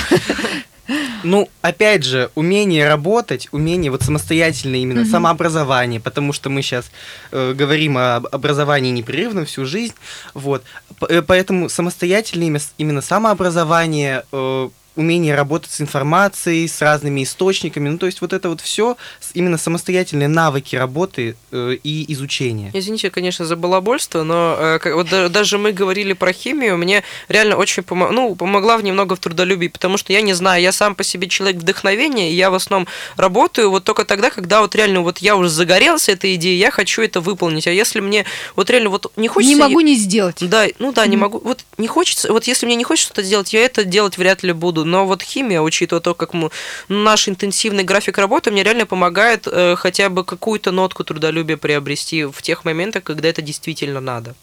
Ну, 1.24 1.48
опять 1.62 2.04
же, 2.04 2.30
умение 2.36 2.88
работать, 2.88 3.48
умение 3.50 3.90
вот 3.90 4.02
самостоятельно 4.04 4.76
именно 4.76 5.00
Мгм. 5.00 5.10
самообразование, 5.10 5.98
потому 5.98 6.32
что 6.32 6.48
мы 6.48 6.62
сейчас 6.62 6.88
говорим 7.32 7.98
об 7.98 8.26
образовании 8.30 8.92
непрерывно 8.92 9.44
всю 9.44 9.64
жизнь, 9.66 9.94
вот, 10.32 10.62
П- 11.00 11.06
э, 11.08 11.22
поэтому 11.22 11.68
самостоятельное 11.68 12.46
имя- 12.46 12.60
именно 12.78 13.00
самообразование, 13.02 14.22
э, 14.30 14.68
умение 14.96 15.34
работать 15.34 15.70
с 15.70 15.80
информацией, 15.80 16.66
с 16.68 16.80
разными 16.82 17.22
источниками. 17.22 17.88
Ну, 17.88 17.98
то 17.98 18.06
есть 18.06 18.20
вот 18.20 18.32
это 18.32 18.48
вот 18.48 18.60
все 18.60 18.96
именно 19.34 19.58
самостоятельные 19.58 20.28
навыки 20.28 20.76
работы 20.76 21.36
э, 21.52 21.76
и 21.82 22.12
изучения. 22.12 22.70
Извините, 22.74 23.10
конечно, 23.10 23.44
за 23.44 23.56
балабольство, 23.56 24.22
но 24.22 24.56
э, 24.58 24.78
как, 24.78 24.94
вот 24.94 25.08
да- 25.08 25.28
даже 25.28 25.58
мы 25.58 25.72
говорили 25.72 26.12
про 26.14 26.32
химию, 26.32 26.78
мне 26.78 27.02
реально 27.28 27.56
очень 27.56 27.82
помо- 27.82 28.10
ну, 28.10 28.34
помогла 28.34 28.76
в 28.78 28.82
немного 28.84 29.16
в 29.16 29.18
трудолюбии, 29.18 29.68
потому 29.68 29.96
что 29.98 30.12
я 30.12 30.20
не 30.22 30.32
знаю, 30.32 30.62
я 30.62 30.72
сам 30.72 30.94
по 30.94 31.04
себе 31.04 31.28
человек 31.28 31.60
вдохновения, 31.60 32.32
и 32.32 32.34
я 32.34 32.50
в 32.50 32.54
основном 32.54 32.88
работаю 33.16 33.70
вот 33.70 33.84
только 33.84 34.04
тогда, 34.04 34.30
когда 34.30 34.60
вот 34.62 34.74
реально 34.74 35.02
вот 35.02 35.18
я 35.18 35.36
уже 35.36 35.50
загорелся 35.50 36.12
этой 36.12 36.34
идеей, 36.36 36.58
я 36.58 36.70
хочу 36.70 37.02
это 37.02 37.20
выполнить. 37.20 37.66
А 37.66 37.70
если 37.70 38.00
мне 38.00 38.24
вот 38.54 38.70
реально 38.70 38.90
вот 38.90 39.12
не 39.16 39.28
хочется... 39.28 39.54
Не 39.54 39.60
могу 39.60 39.80
не 39.80 39.96
сделать. 39.96 40.36
Да, 40.40 40.66
ну 40.78 40.92
да, 40.92 41.06
не 41.06 41.16
могу. 41.16 41.38
Вот 41.44 41.64
не 41.76 41.86
хочется, 41.86 42.32
вот 42.32 42.46
если 42.46 42.64
мне 42.64 42.76
не 42.76 42.84
хочется 42.84 43.08
что-то 43.12 43.22
делать, 43.28 43.52
я 43.52 43.60
это 43.60 43.84
делать 43.84 44.16
вряд 44.16 44.42
ли 44.42 44.52
буду. 44.52 44.85
Но 44.86 45.06
вот 45.06 45.22
химия, 45.22 45.60
учитывая 45.60 46.00
то, 46.00 46.14
как 46.14 46.32
мы, 46.32 46.50
наш 46.88 47.28
интенсивный 47.28 47.84
график 47.84 48.18
работы, 48.18 48.50
мне 48.50 48.62
реально 48.62 48.86
помогает 48.86 49.46
э, 49.46 49.76
хотя 49.76 50.08
бы 50.08 50.24
какую-то 50.24 50.70
нотку 50.70 51.04
трудолюбия 51.04 51.56
приобрести 51.56 52.24
в 52.24 52.40
тех 52.42 52.64
моментах, 52.64 53.02
когда 53.04 53.28
это 53.28 53.42
действительно 53.42 54.00
надо. 54.00 54.34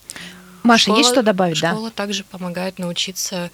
Маша, 0.64 0.86
Школа- 0.86 0.98
есть 0.98 1.10
что 1.10 1.24
добавить, 1.24 1.60
да? 1.62 1.72
Школа 1.72 1.92
также 1.92 2.24
помогает 2.24 2.80
научиться 2.80 3.52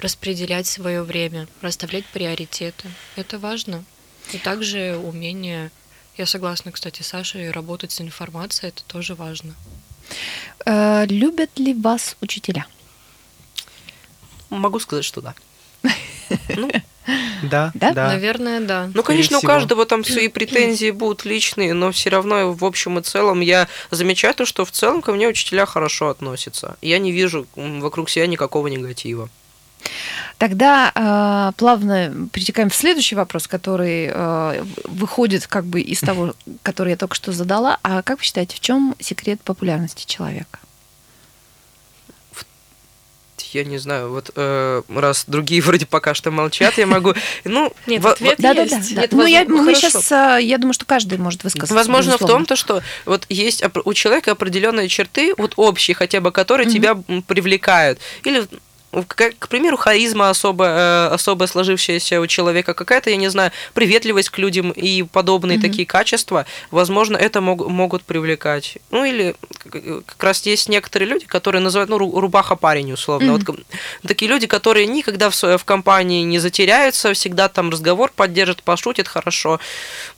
распределять 0.00 0.66
свое 0.66 1.02
время, 1.02 1.48
расставлять 1.62 2.04
приоритеты. 2.06 2.88
Это 3.16 3.38
важно. 3.38 3.84
И 4.32 4.38
также 4.38 5.00
умение, 5.02 5.70
я 6.16 6.26
согласна, 6.26 6.72
кстати, 6.72 7.02
с 7.02 7.06
Сашей, 7.06 7.50
работать 7.50 7.92
с 7.92 8.00
информацией, 8.00 8.68
это 8.68 8.82
тоже 8.84 9.14
важно. 9.14 9.54
Э, 10.64 11.06
любят 11.06 11.58
ли 11.58 11.74
вас 11.74 12.16
учителя? 12.20 12.66
Могу 14.50 14.78
сказать, 14.78 15.04
что 15.04 15.20
да. 15.20 15.34
Ну, 16.54 16.70
Да, 17.42 17.70
Да? 17.74 17.92
Наверное, 17.92 18.60
да. 18.60 18.90
Ну, 18.92 19.02
конечно, 19.02 19.36
у 19.36 19.40
всего. 19.40 19.52
каждого 19.52 19.86
там 19.86 20.04
свои 20.04 20.28
претензии 20.28 20.90
будут 20.90 21.24
личные, 21.24 21.72
но 21.74 21.92
все 21.92 22.10
равно 22.10 22.52
в 22.52 22.64
общем 22.64 22.98
и 22.98 23.02
целом 23.02 23.40
я 23.40 23.68
замечаю 23.90 24.34
то, 24.34 24.44
что 24.44 24.64
в 24.64 24.70
целом 24.70 25.02
ко 25.02 25.12
мне 25.12 25.28
учителя 25.28 25.66
хорошо 25.66 26.08
относятся. 26.08 26.76
Я 26.82 26.98
не 26.98 27.12
вижу 27.12 27.46
вокруг 27.54 28.10
себя 28.10 28.26
никакого 28.26 28.66
негатива. 28.68 29.28
Тогда 30.38 30.90
э, 30.94 31.52
плавно 31.56 32.28
перетекаем 32.32 32.70
в 32.70 32.74
следующий 32.74 33.14
вопрос, 33.14 33.46
который 33.46 34.10
э, 34.12 34.64
выходит 34.84 35.46
как 35.46 35.64
бы 35.64 35.80
из 35.80 36.00
того, 36.00 36.34
который 36.62 36.90
я 36.90 36.96
только 36.96 37.14
что 37.14 37.32
задала. 37.32 37.78
А 37.82 38.02
как 38.02 38.18
вы 38.18 38.24
считаете, 38.24 38.56
в 38.56 38.60
чем 38.60 38.96
секрет 38.98 39.40
популярности 39.42 40.06
человека? 40.06 40.58
Я 43.56 43.64
не 43.64 43.78
знаю, 43.78 44.10
вот 44.10 44.30
э, 44.36 44.82
раз 44.94 45.24
другие 45.26 45.62
вроде 45.66 45.86
пока 45.86 46.12
что 46.14 46.30
молчат, 46.30 46.76
я 46.78 46.86
могу... 46.86 47.14
Ну, 47.44 47.72
Нет, 47.86 48.02
во- 48.02 48.10
ответ 48.12 48.36
Да, 48.38 48.52
да, 48.54 48.62
есть. 48.62 48.94
да. 48.94 49.02
Нет, 49.02 49.12
Ну, 49.12 49.24
я, 49.26 49.40
возможно, 49.40 49.62
мы 49.64 49.74
хорошо. 49.74 50.00
сейчас, 50.00 50.40
я 50.42 50.58
думаю, 50.58 50.74
что 50.74 50.84
каждый 50.84 51.18
может 51.18 51.42
высказаться. 51.44 51.74
Возможно, 51.74 52.12
в 52.12 52.14
безусловно. 52.20 52.36
том, 52.38 52.46
то, 52.46 52.56
что 52.56 52.82
вот 53.06 53.24
есть 53.30 53.62
у 53.84 53.94
человека 53.94 54.32
определенные 54.32 54.88
черты, 54.88 55.34
вот 55.38 55.54
общие 55.56 55.94
хотя 55.94 56.20
бы, 56.20 56.32
которые 56.32 56.66
Мгм. 56.66 56.74
тебя 56.74 56.94
привлекают. 57.26 57.98
Или, 58.24 58.46
ну, 58.96 59.04
к, 59.06 59.48
примеру, 59.48 59.76
харизма 59.76 60.30
особо, 60.30 60.64
э, 60.64 61.14
особо 61.14 61.46
сложившаяся 61.46 62.18
у 62.20 62.26
человека, 62.26 62.72
какая-то, 62.72 63.10
я 63.10 63.16
не 63.16 63.28
знаю, 63.28 63.50
приветливость 63.74 64.30
к 64.30 64.38
людям 64.38 64.70
и 64.70 65.02
подобные 65.02 65.58
Мгм. 65.58 65.68
такие 65.68 65.86
качества, 65.86 66.46
возможно, 66.70 67.16
это 67.18 67.40
мог- 67.42 67.68
могут 67.68 68.02
привлекать. 68.04 68.78
Ну, 68.90 69.04
или 69.04 69.34
как 70.06 70.22
раз 70.24 70.46
есть 70.46 70.68
некоторые 70.70 71.08
люди, 71.10 71.26
которые 71.26 71.60
называют, 71.60 71.90
ну, 71.90 71.98
ру- 71.98 72.18
рубаха 72.20 72.56
парень, 72.56 72.92
условно. 72.92 73.32
Мгм. 73.34 73.44
Вот 73.46 74.08
такие 74.08 74.30
люди, 74.30 74.46
которые 74.46 74.86
никогда 74.86 75.28
в, 75.28 75.34
в 75.58 75.64
компании 75.64 76.22
не 76.22 76.38
затеряются, 76.38 77.12
всегда 77.12 77.48
там 77.48 77.68
разговор 77.70 78.10
поддержат, 78.16 78.62
пошутят 78.62 79.08
хорошо. 79.08 79.60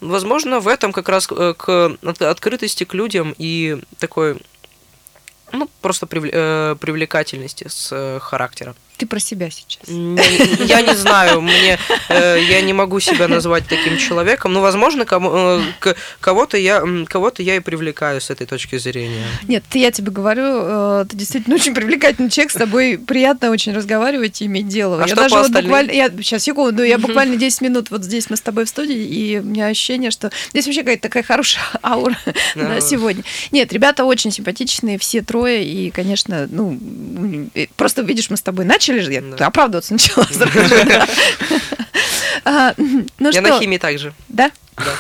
Возможно, 0.01 0.61
в 0.61 0.69
этом 0.69 0.93
как 0.93 1.09
раз 1.09 1.27
э, 1.31 1.55
к 1.59 1.97
от- 2.05 2.23
открытости 2.23 2.85
к 2.85 2.95
людям 2.95 3.35
и 3.39 3.79
такой, 3.99 4.37
ну, 5.53 5.69
просто 5.81 6.07
привле- 6.07 6.31
э, 6.33 6.77
привлекательности 6.81 7.67
с 7.69 7.93
э, 7.93 8.19
характера. 8.21 8.75
Ты 8.99 9.07
про 9.07 9.21
себя 9.21 9.49
сейчас. 9.49 9.89
Я 9.89 10.83
не 10.83 10.95
знаю, 10.97 11.41
мне 11.41 11.79
э, 12.09 12.39
я 12.51 12.61
не 12.63 12.73
могу 12.73 12.99
себя 12.99 13.29
назвать 13.29 13.65
таким 13.69 13.97
человеком, 13.97 14.53
но, 14.53 14.61
возможно, 14.61 15.05
кому- 15.05 15.31
э, 15.33 15.63
к- 15.79 15.95
кого-то 16.21 16.57
я 16.57 16.83
кого-то 17.09 17.43
я 17.45 17.55
и 17.57 17.61
привлекаю 17.61 18.21
с 18.21 18.31
этой 18.31 18.47
точки 18.47 18.77
зрения. 18.79 19.25
Нет, 19.47 19.63
я 19.75 19.93
тебе 19.93 20.11
говорю, 20.11 20.43
э, 20.45 21.05
ты 21.09 21.17
действительно 21.17 21.55
очень 21.61 21.75
привлекательный 21.75 22.29
человек, 22.29 22.51
с 22.51 22.55
тобой 22.57 22.99
приятно 22.99 23.51
очень 23.51 23.73
разговаривать 23.73 24.43
и 24.43 24.47
иметь 24.47 24.67
дело. 24.67 24.97
А 24.97 25.03
я 25.03 25.07
что 25.07 25.17
даже 25.17 25.35
по 25.37 25.43
вот 25.43 25.53
буквально, 25.53 25.93
я, 25.93 26.09
сейчас, 26.11 26.43
секунду, 26.43 26.83
я 26.83 26.99
буквально 26.99 27.37
10 27.37 27.61
минут 27.61 27.91
вот 27.93 28.03
здесь 28.03 28.31
мы 28.31 28.37
с 28.37 28.41
тобой 28.41 28.65
в 28.65 28.69
студии, 28.69 28.97
и 28.97 29.39
у 29.39 29.45
меня 29.45 29.67
ощущение, 29.67 30.11
что 30.11 30.33
здесь 30.51 30.67
вообще 30.67 30.81
какая-то 30.81 31.03
такая 31.03 31.23
хорошая 31.23 31.63
аура 31.85 32.19
да, 32.57 32.69
Да. 32.69 32.81
сегодня. 32.81 33.23
Нет, 33.53 33.73
ребята 33.73 34.05
очень 34.05 34.33
симпатичные, 34.33 34.99
все 34.99 35.23
трое, 35.23 35.65
и, 35.65 35.91
конечно, 35.91 36.49
ну, 36.51 36.77
просто 37.77 38.03
видишь, 38.03 38.31
мы 38.31 38.37
с 38.37 38.43
тобой 38.43 38.65
начали 38.65 38.88
же, 38.93 39.13
я 39.13 39.21
Да. 39.21 39.47
оправдываться 39.47 39.93
начала 39.95 40.25
сразу 40.25 40.69
же, 40.69 40.85
да. 40.85 41.07
А, 42.45 42.75
Ну 43.19 43.31
Я 43.31 43.41
на 43.43 43.59
химии 43.59 43.79
также. 43.79 44.15
да? 44.29 44.51
Да. 44.77 44.95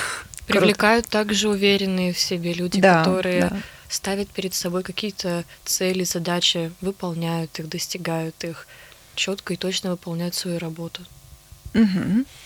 Привлекают 0.46 1.06
также 1.08 1.48
уверенные 1.48 2.12
в 2.12 2.18
себе 2.18 2.52
люди, 2.54 2.80
которые 2.80 3.50
ставят 3.88 4.28
перед 4.28 4.54
собой 4.54 4.82
какие-то 4.82 5.44
цели, 5.64 6.04
задачи, 6.04 6.72
выполняют 6.80 7.58
их, 7.58 7.68
достигают 7.68 8.44
их, 8.44 8.66
четко 9.14 9.54
и 9.54 9.56
точно 9.56 9.90
выполняют 9.90 10.34
свою 10.34 10.58
работу. 10.58 11.02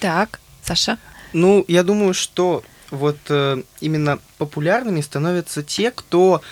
Так, 0.01 0.41
Саша? 0.63 0.99
Ну, 1.33 1.65
я 1.69 1.83
думаю, 1.83 2.13
что 2.15 2.63
вот 2.91 3.17
э, 3.31 3.63
именно 3.81 4.19
популярными 4.37 5.01
становятся 5.01 5.63
те, 5.63 5.91
кто, 5.91 6.43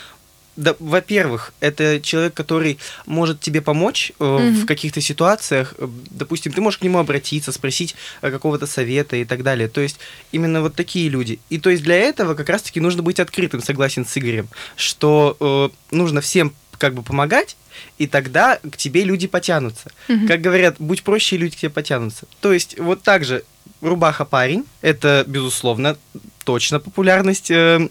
да, 0.61 0.75
во-первых, 0.79 1.53
это 1.61 2.01
человек, 2.01 2.35
который 2.35 2.79
может 3.07 3.41
тебе 3.41 3.61
помочь 3.63 4.13
э, 4.21 4.25
Мгм. 4.25 4.55
в 4.63 4.67
каких-то 4.67 5.01
ситуациях. 5.01 5.75
Э, 5.79 5.89
Допустим, 6.11 6.53
ты 6.53 6.61
можешь 6.61 6.79
к 6.79 6.83
нему 6.83 6.99
обратиться, 6.99 7.51
спросить 7.53 7.95
э, 8.23 8.31
какого-то 8.31 8.67
совета 8.67 9.17
и 9.17 9.25
так 9.25 9.43
далее. 9.43 9.69
То 9.69 9.81
есть 9.81 9.99
именно 10.33 10.61
вот 10.61 10.75
такие 10.75 11.09
люди. 11.09 11.39
И 11.49 11.59
то 11.59 11.71
есть 11.71 11.83
для 11.83 11.97
этого 11.97 12.35
как 12.35 12.49
раз-таки 12.51 12.81
нужно 12.81 13.03
быть 13.03 13.19
открытым, 13.21 13.63
согласен 13.63 14.05
с 14.05 14.19
Игорем, 14.19 14.49
что 14.77 15.37
э, 15.41 15.95
нужно 15.97 16.21
всем 16.21 16.53
как 16.79 16.95
бы 16.95 17.03
помогать, 17.03 17.57
и 17.99 18.07
тогда 18.07 18.59
к 18.59 18.77
тебе 18.77 19.05
люди 19.05 19.27
потянутся. 19.27 19.91
Мгм. 20.09 20.27
Как 20.29 20.41
говорят, 20.43 20.77
будь 20.79 21.03
проще, 21.03 21.37
и 21.37 21.39
люди 21.39 21.57
к 21.57 21.61
тебе 21.61 21.71
потянутся. 21.71 22.27
То 22.41 22.53
есть 22.53 22.79
вот 22.79 23.03
так 23.03 23.25
же 23.25 23.45
рубаха 23.81 24.25
парень, 24.25 24.65
это, 24.83 25.25
безусловно, 25.27 25.97
точно 26.45 26.81
популярность 26.81 27.51
э, 27.51 27.89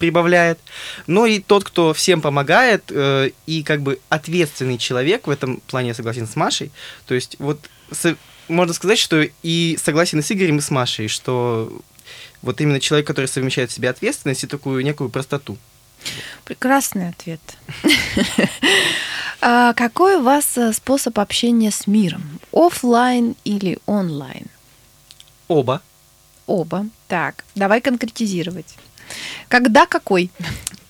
прибавляет. 0.00 0.58
Но 1.06 1.26
и 1.26 1.38
тот, 1.38 1.62
кто 1.62 1.92
всем 1.94 2.20
помогает, 2.20 2.82
э, 2.90 3.30
и 3.46 3.62
как 3.62 3.82
бы 3.82 4.00
ответственный 4.08 4.78
человек, 4.78 5.26
в 5.28 5.30
этом 5.30 5.60
плане 5.68 5.88
я 5.88 5.94
согласен 5.94 6.26
с 6.26 6.34
Машей. 6.34 6.72
То 7.06 7.14
есть 7.14 7.36
вот 7.38 7.60
со- 7.92 8.16
можно 8.48 8.74
сказать, 8.74 8.98
что 8.98 9.24
и 9.44 9.78
согласен 9.80 10.18
и 10.18 10.22
с 10.22 10.32
Игорем, 10.32 10.58
и 10.58 10.60
с 10.60 10.70
Машей, 10.70 11.06
что 11.08 11.70
вот 12.42 12.60
именно 12.60 12.80
человек, 12.80 13.06
который 13.06 13.26
совмещает 13.26 13.70
в 13.70 13.74
себе 13.74 13.90
ответственность 13.90 14.42
и 14.42 14.46
такую 14.48 14.82
некую 14.82 15.10
простоту. 15.10 15.56
Прекрасный 16.44 17.10
ответ. 17.10 17.40
А 19.42 19.72
Какой 19.74 20.16
у 20.16 20.22
вас 20.22 20.56
э, 20.58 20.72
способ 20.72 21.18
общения 21.18 21.70
с 21.70 21.86
миром? 21.86 22.40
Оффлайн 22.52 23.36
или 23.44 23.78
онлайн? 23.86 24.46
Оба. 25.48 25.80
Оба. 26.46 26.86
Так, 27.08 27.44
давай 27.54 27.80
конкретизировать. 27.80 28.74
Когда 29.48 29.86
какой? 29.86 30.30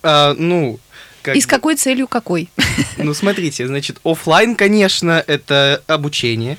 А, 0.03 0.35
ну, 0.35 0.79
как 1.23 1.37
И 1.37 1.41
с 1.41 1.47
какой 1.47 1.77
целью 1.77 2.09
какой? 2.09 2.49
Ну, 2.97 3.15
смотрите, 3.15 3.67
значит, 3.67 3.99
оффлайн, 4.05 4.55
конечно, 4.57 5.23
это 5.27 5.83
обучение. 5.87 6.59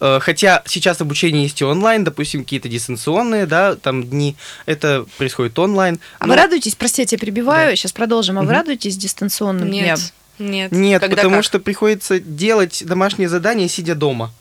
Э, 0.00 0.18
Хотя 0.20 0.62
сейчас 0.66 1.00
обучение 1.00 1.44
есть 1.44 1.60
и 1.60 1.64
онлайн, 1.64 2.04
допустим, 2.04 2.42
какие-то 2.44 2.68
дистанционные, 2.68 3.46
да, 3.46 3.74
там 3.76 4.04
дни, 4.04 4.36
это 4.66 5.06
происходит 5.18 5.58
онлайн. 5.58 5.98
А 6.18 6.26
Но 6.26 6.32
вы 6.34 6.38
радуетесь, 6.40 6.74
прости, 6.74 7.02
я 7.02 7.06
тебя 7.06 7.18
перебиваю, 7.18 7.70
Да. 7.70 7.76
сейчас 7.76 7.92
продолжим. 7.92 8.36
А 8.38 8.40
вы 8.40 8.46
Мгм. 8.48 8.54
радуетесь 8.54 8.96
дистанционным 8.96 9.68
дням? 9.68 9.84
Нет, 9.84 10.12
нет. 10.38 10.72
Нет, 10.72 11.00
Когда 11.00 11.16
потому 11.16 11.36
как? 11.36 11.44
что 11.44 11.58
приходится 11.58 12.20
делать 12.20 12.82
домашние 12.84 13.28
задания, 13.28 13.68
сидя 13.68 13.94
дома. 13.94 14.32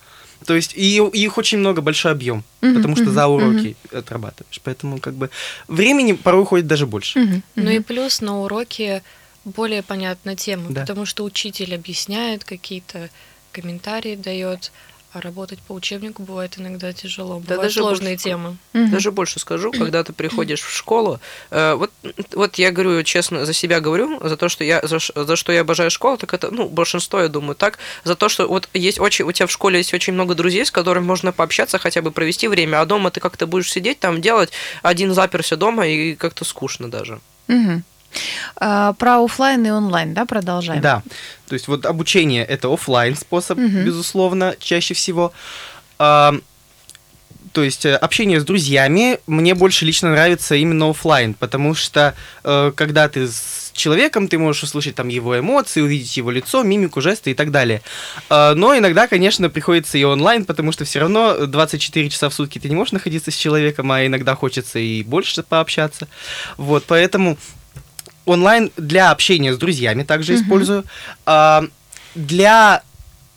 То 0.45 0.55
есть 0.55 0.73
и, 0.75 0.97
и 0.97 1.23
их 1.23 1.37
очень 1.37 1.57
много, 1.57 1.81
большой 1.81 2.11
объем, 2.11 2.43
Мгм, 2.61 2.73
потому 2.75 2.95
что 2.95 3.05
мгм, 3.05 3.13
за 3.13 3.27
уроки 3.27 3.75
отрабатываешь. 3.91 4.59
Поэтому 4.63 4.99
как 4.99 5.13
бы 5.13 5.29
времени 5.67 6.13
порой 6.13 6.41
уходит 6.43 6.67
даже 6.67 6.85
больше. 6.85 7.19
Мгм, 7.19 7.43
Ну 7.55 7.69
и 7.69 7.79
плюс 7.79 8.21
на 8.21 8.41
уроке 8.41 9.03
более 9.45 9.81
понятна 9.83 10.35
тема, 10.35 10.69
Да. 10.71 10.81
потому 10.81 11.05
что 11.05 11.23
учитель 11.23 11.73
объясняет 11.75 12.43
какие-то 12.43 13.09
комментарии 13.51 14.15
дает, 14.15 14.71
А 15.13 15.21
работать 15.21 15.59
по 15.59 15.71
учебнику 15.73 16.21
бывает 16.23 16.55
иногда 16.59 16.91
тяжело. 16.91 17.35
Да 17.39 17.55
Бывают 17.55 17.61
даже 17.63 17.79
сложные 17.79 18.15
больше- 18.15 18.23
темы. 18.25 18.57
Мгм. 18.73 18.91
Даже 18.91 19.11
больше 19.11 19.39
скажу, 19.39 19.71
когда 19.71 20.03
ты 20.03 20.11
приходишь 20.11 20.61
в 20.61 20.69
школу, 20.75 21.19
э, 21.49 21.73
вот, 21.75 21.91
вот 22.33 22.55
я 22.55 22.71
говорю 22.71 23.01
честно, 23.03 23.45
за 23.45 23.53
себя 23.53 23.79
говорю, 23.79 24.19
за 24.27 24.35
то, 24.35 24.49
что 24.49 24.65
я 24.65 24.81
за, 24.83 24.99
за 24.99 25.35
что 25.37 25.51
я 25.53 25.61
обожаю 25.61 25.89
школу, 25.91 26.17
так 26.17 26.33
это, 26.33 26.51
ну, 26.51 26.67
большинство, 26.67 27.21
я 27.21 27.29
думаю, 27.29 27.55
так, 27.55 27.79
за 28.03 28.15
то, 28.15 28.27
что 28.27 28.47
вот 28.47 28.69
есть 28.73 28.99
очень, 28.99 29.23
у 29.25 29.31
тебя 29.31 29.47
в 29.47 29.51
школе 29.51 29.77
есть 29.77 29.93
очень 29.93 30.11
много 30.13 30.35
друзей, 30.35 30.65
с 30.65 30.71
которыми 30.71 31.05
можно 31.05 31.31
пообщаться, 31.31 31.79
хотя 31.79 32.01
бы 32.01 32.11
провести 32.11 32.49
время, 32.49 32.81
а 32.81 32.85
дома 32.85 33.09
ты 33.09 33.21
как-то 33.21 33.47
будешь 33.47 33.71
сидеть 33.71 33.99
там 33.99 34.21
делать, 34.21 34.51
один 34.83 35.13
заперся 35.13 35.55
дома 35.55 35.87
и 35.87 36.15
как-то 36.15 36.43
скучно 36.43 36.91
даже. 36.91 37.19
Мгм. 37.47 37.83
А, 38.55 38.93
Про 38.93 39.23
оффлайн 39.23 39.65
и 39.65 39.69
онлайн, 39.69 40.13
да, 40.13 40.25
продолжаем? 40.25 40.81
Да. 40.81 41.03
То 41.47 41.53
есть 41.53 41.67
вот 41.67 41.85
обучение 41.85 42.43
это 42.45 42.73
оффлайн 42.73 43.15
способ, 43.15 43.57
Мгм. 43.57 43.85
безусловно, 43.85 44.55
чаще 44.59 44.93
всего. 44.93 45.31
А, 45.99 46.35
то 47.53 47.63
есть 47.63 47.85
э, 47.85 47.95
общение 47.95 48.39
с 48.39 48.43
друзьями 48.45 49.19
мне 49.25 49.55
больше 49.55 49.85
лично 49.85 50.11
нравится 50.11 50.55
именно 50.55 50.89
оффлайн, 50.89 51.33
потому 51.33 51.73
что 51.73 52.13
э, 52.43 52.71
когда 52.75 53.07
ты 53.09 53.27
с 53.27 53.71
человеком, 53.73 54.27
ты 54.27 54.37
можешь 54.37 54.63
услышать 54.63 54.95
там 54.95 55.07
его 55.07 55.39
эмоции, 55.39 55.81
увидеть 55.81 56.17
его 56.17 56.29
лицо, 56.31 56.63
мимику, 56.63 56.99
жесты 57.01 57.31
и 57.31 57.33
так 57.33 57.51
далее. 57.51 57.81
А, 58.29 58.53
но 58.53 58.77
иногда, 58.77 59.07
конечно, 59.07 59.49
приходится 59.49 59.97
и 59.97 60.03
онлайн, 60.03 60.45
потому 60.45 60.71
что 60.71 60.83
все 60.85 60.99
равно 60.99 61.45
24 61.47 62.09
часа 62.09 62.29
в 62.29 62.33
сутки 62.33 62.59
ты 62.59 62.69
не 62.69 62.75
можешь 62.75 62.91
находиться 62.91 63.31
с 63.31 63.35
человеком, 63.35 63.91
а 63.91 64.05
иногда 64.05 64.35
хочется 64.35 64.77
и 64.79 65.03
больше 65.03 65.41
пообщаться. 65.43 66.07
Вот, 66.57 66.83
поэтому 66.87 67.37
онлайн 68.27 68.71
для 68.77 69.09
общения 69.11 69.53
с 69.53 69.57
друзьями 69.57 70.03
также 70.03 70.33
Мгм. 70.33 70.41
использую. 70.43 70.83
А, 71.25 71.63
для 72.13 72.83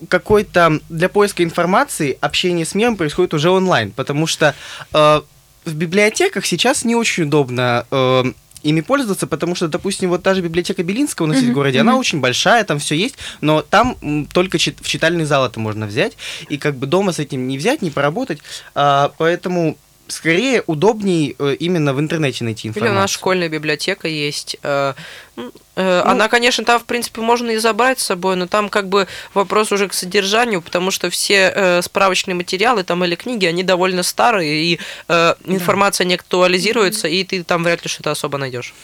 какой-то 0.08 0.80
для 0.88 1.08
поиска 1.08 1.42
информации 1.42 2.16
общение 2.20 2.64
с 2.66 2.74
миром 2.74 2.96
происходит 2.96 3.34
уже 3.34 3.50
онлайн, 3.50 3.90
потому 3.92 4.26
что 4.26 4.54
э, 4.92 5.20
в 5.64 5.74
библиотеках 5.74 6.46
сейчас 6.46 6.84
не 6.86 6.94
очень 6.96 7.24
удобно 7.24 7.84
э, 7.90 8.24
ими 8.62 8.80
пользоваться, 8.80 9.26
потому 9.26 9.54
что, 9.54 9.68
допустим, 9.68 10.08
вот 10.08 10.22
та 10.22 10.34
же 10.34 10.40
библиотека 10.40 10.82
Белинского 10.82 11.26
у 11.26 11.28
нас 11.28 11.36
есть 11.38 11.50
в 11.50 11.52
городе, 11.54 11.78
мгм. 11.80 11.88
она 11.90 11.98
очень 11.98 12.20
большая, 12.20 12.64
там 12.64 12.78
все 12.78 12.94
есть, 12.94 13.16
но 13.42 13.60
там 13.62 13.96
только 14.32 14.58
чит- 14.58 14.80
в 14.80 14.88
читальный 14.88 15.24
зал 15.26 15.44
это 15.46 15.60
можно 15.60 15.86
взять, 15.86 16.16
и 16.48 16.56
как 16.56 16.76
бы 16.76 16.86
дома 16.86 17.12
с 17.12 17.18
этим 17.18 17.46
не 17.46 17.58
взять, 17.58 17.82
не 17.82 17.90
поработать, 17.90 18.38
а, 18.74 19.12
поэтому 19.18 19.76
скорее 20.10 20.62
удобней 20.66 21.34
э, 21.38 21.54
именно 21.58 21.94
в 21.94 22.00
интернете 22.00 22.44
найти 22.44 22.68
Или 22.68 22.70
информацию. 22.70 22.96
у 22.96 23.00
нас 23.00 23.10
школьная 23.10 23.48
библиотека 23.48 24.08
есть. 24.08 24.56
э, 24.62 24.94
м, 25.36 25.44
Ну, 25.44 25.52
э, 25.76 26.02
Она, 26.04 26.28
конечно, 26.28 26.64
там, 26.64 26.78
в 26.80 26.84
принципе, 26.84 27.20
можно 27.22 27.50
и 27.50 27.56
забрать 27.56 27.98
с 28.00 28.04
собой, 28.06 28.36
но 28.36 28.46
там 28.46 28.68
как 28.68 28.88
бы 28.88 29.06
вопрос 29.34 29.72
уже 29.72 29.88
к 29.88 29.94
содержанию, 29.94 30.60
потому 30.60 30.90
что 30.90 31.08
все 31.08 31.52
э, 31.54 31.82
справочные 31.82 32.34
материалы 32.34 32.84
там 32.84 33.04
или 33.04 33.14
книги, 33.14 33.46
они 33.46 33.62
довольно 33.62 34.02
старые, 34.02 34.62
и 34.64 34.78
э, 35.08 35.34
информация 35.46 36.04
не 36.04 36.14
актуализируется, 36.14 37.08
и 37.08 37.24
ты 37.24 37.42
там 37.44 37.64
вряд 37.64 37.82
ли 37.84 37.88
что-то 37.88 38.10
особо 38.10 38.36
найдешь. 38.38 38.74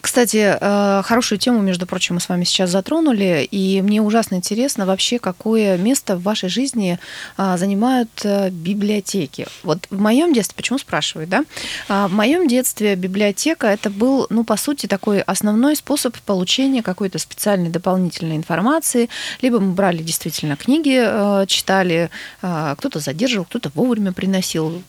Кстати, 0.00 0.56
э, 0.58 1.02
хорошую 1.04 1.38
тему, 1.38 1.60
между 1.60 1.86
прочим, 1.86 2.16
мы 2.16 2.20
с 2.20 2.28
вами 2.28 2.44
сейчас 2.44 2.70
затронули, 2.70 3.46
и 3.50 3.82
мне 3.82 4.00
ужасно 4.00 4.36
интересно 4.36 4.86
вообще, 4.86 5.18
какое 5.18 5.76
место 5.76 6.16
в 6.16 6.22
вашей 6.22 6.48
жизни 6.48 6.98
а, 7.36 7.56
занимают 7.56 8.10
э, 8.24 8.50
библиотеки. 8.50 9.46
Вот 9.62 9.86
в 9.90 10.00
моем 10.00 10.32
детстве, 10.32 10.54
почему 10.56 10.78
спрашиваю, 10.78 11.26
да? 11.26 11.44
А, 11.88 12.08
В 12.08 12.12
моем 12.12 12.48
детстве 12.48 12.94
библиотека 12.94 13.66
это 13.66 13.90
был, 13.90 14.26
ну, 14.30 14.44
по 14.44 14.56
сути, 14.56 14.86
такой 14.86 15.20
основной 15.20 15.76
способ 15.76 16.16
получения 16.18 16.82
какой-то 16.82 17.18
специальной 17.18 17.70
дополнительной 17.70 18.36
информации. 18.36 19.08
Либо 19.42 19.60
мы 19.60 19.72
брали 19.72 20.02
действительно 20.02 20.56
книги, 20.56 21.02
э, 21.02 21.46
читали, 21.46 22.10
кто-то 22.40 23.00
задерживал, 23.00 23.44
кто-то 23.44 23.70
вовремя 23.74 24.12
приносил. 24.12 24.82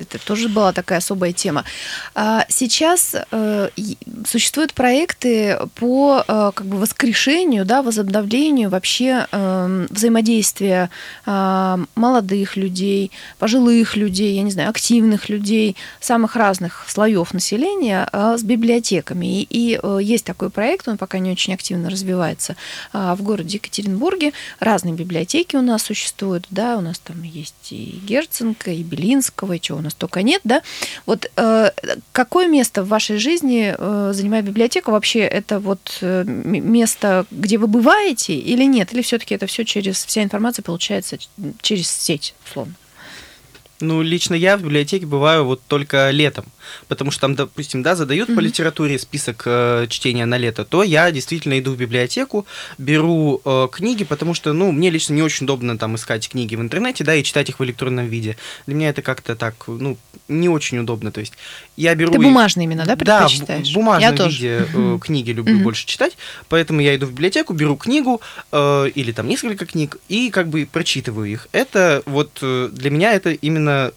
Это 0.00 0.18
тоже 0.24 0.48
была 0.48 0.72
такая 0.72 0.98
особая 0.98 1.32
тема. 1.32 1.64
А 2.14 2.44
Сейчас 2.48 3.14
э, 3.30 3.68
существуют 4.26 4.74
проекты 4.74 5.58
по 5.74 6.24
э, 6.26 6.52
как 6.54 6.66
бы 6.66 6.78
воскрешению, 6.78 7.64
да, 7.64 7.82
возобновлению 7.82 8.70
вообще 8.70 9.26
эм, 9.32 9.86
взаимодействия 9.90 10.90
а, 11.26 11.80
молодых 11.94 12.56
людей, 12.56 13.10
пожилых 13.38 13.96
людей, 13.96 14.36
я 14.36 14.42
не 14.42 14.50
знаю, 14.50 14.70
активных 14.70 15.28
людей, 15.28 15.76
самых 16.00 16.36
разных 16.36 16.84
слоев 16.88 17.32
населения 17.32 18.08
а, 18.12 18.36
с 18.36 18.42
библиотеками. 18.42 19.42
И, 19.42 19.78
э, 19.82 19.98
есть 20.02 20.24
такой 20.24 20.50
проект, 20.50 20.88
он 20.88 20.98
пока 20.98 21.18
не 21.18 21.30
очень 21.30 21.54
активно 21.54 21.90
развивается 21.90 22.56
в 22.92 23.22
городе 23.22 23.56
Екатеринбурге. 23.56 24.32
Разные 24.60 24.94
библиотеки 24.94 25.56
у 25.56 25.62
нас 25.62 25.82
существуют, 25.82 26.46
да, 26.50 26.76
у 26.76 26.80
нас 26.80 26.98
там 26.98 27.22
есть 27.22 27.72
и 27.72 28.00
Герценко, 28.04 28.70
и 28.70 28.82
Белинского, 28.82 29.54
и 29.54 29.60
чего 29.60 29.78
у 29.78 29.82
нас 29.82 29.94
только 29.94 30.22
нет, 30.22 30.40
да. 30.44 30.62
Вот 31.06 31.30
э, 31.36 31.70
какое 32.12 32.48
место 32.48 32.82
в 32.82 32.88
вашей 32.88 33.18
жизни 33.18 33.74
э, 33.76 33.93
занимает 34.12 34.44
библиотека? 34.44 34.90
Вообще 34.90 35.20
это 35.20 35.60
вот 35.60 35.98
э, 36.00 36.24
место, 36.24 37.26
где 37.30 37.58
вы 37.58 37.66
бываете 37.66 38.34
или 38.34 38.64
нет? 38.64 38.92
Или 38.92 39.02
все-таки 39.02 39.34
это 39.34 39.46
все 39.46 39.64
через 39.64 40.04
вся 40.04 40.22
информация 40.22 40.62
получается 40.62 41.18
через 41.60 41.90
сеть, 41.90 42.34
условно? 42.46 42.74
Ну, 43.80 44.02
лично 44.02 44.34
я 44.34 44.56
в 44.56 44.62
библиотеке 44.62 45.06
бываю 45.06 45.44
вот 45.44 45.60
только 45.66 46.10
летом, 46.10 46.44
потому 46.88 47.10
что 47.10 47.20
там, 47.22 47.34
допустим, 47.34 47.82
да, 47.82 47.94
задают 47.94 48.28
по 48.28 48.32
Мгм. 48.32 48.40
литературе 48.40 48.98
список 48.98 49.42
э, 49.46 49.86
чтения 49.88 50.26
на 50.26 50.38
лето, 50.38 50.64
то 50.64 50.82
я 50.82 51.10
действительно 51.10 51.58
иду 51.58 51.72
в 51.72 51.76
библиотеку, 51.76 52.46
беру 52.78 53.40
э, 53.44 53.68
книги, 53.72 54.04
потому 54.04 54.34
что, 54.34 54.52
ну, 54.52 54.72
мне 54.72 54.90
лично 54.90 55.14
не 55.14 55.22
очень 55.22 55.44
удобно 55.44 55.78
там 55.78 55.96
искать 55.96 56.28
книги 56.28 56.54
в 56.56 56.60
интернете, 56.60 57.04
да, 57.04 57.14
и 57.14 57.22
читать 57.22 57.48
их 57.48 57.58
в 57.60 57.64
электронном 57.64 58.06
виде. 58.06 58.36
Для 58.66 58.74
меня 58.74 58.88
это 58.90 59.02
как-то 59.02 59.36
так, 59.36 59.54
ну, 59.66 59.96
не 60.28 60.48
очень 60.48 60.78
удобно, 60.78 61.12
то 61.12 61.20
есть 61.20 61.34
я 61.76 61.94
беру... 61.94 62.12
Ты 62.12 62.18
бумажные 62.18 62.64
именно, 62.64 62.84
да, 62.86 62.96
Да, 62.96 63.26
в 63.26 63.30
предпочитаешь? 63.30 63.72
бумажном 63.74 64.10
Я 64.12 64.16
тоже. 64.16 64.36
виде 64.36 64.68
э, 64.72 64.76
Мгм. 64.76 65.00
книги 65.00 65.30
люблю 65.32 65.54
Мгм. 65.54 65.62
больше 65.64 65.86
читать, 65.86 66.16
поэтому 66.48 66.80
я 66.80 66.94
иду 66.96 67.06
в 67.06 67.10
библиотеку, 67.12 67.52
беру 67.52 67.76
книгу 67.76 68.20
э, 68.52 68.88
или 68.94 69.12
там 69.12 69.28
несколько 69.28 69.66
книг 69.66 69.96
и 70.08 70.30
как 70.30 70.48
бы 70.48 70.68
прочитываю 70.70 71.30
их. 71.30 71.48
Это 71.52 72.02
вот 72.06 72.38
э, 72.42 72.68
для 72.72 72.90
меня 72.90 73.12
это 73.12 73.30
именно 73.32 73.90
э, 73.90 73.92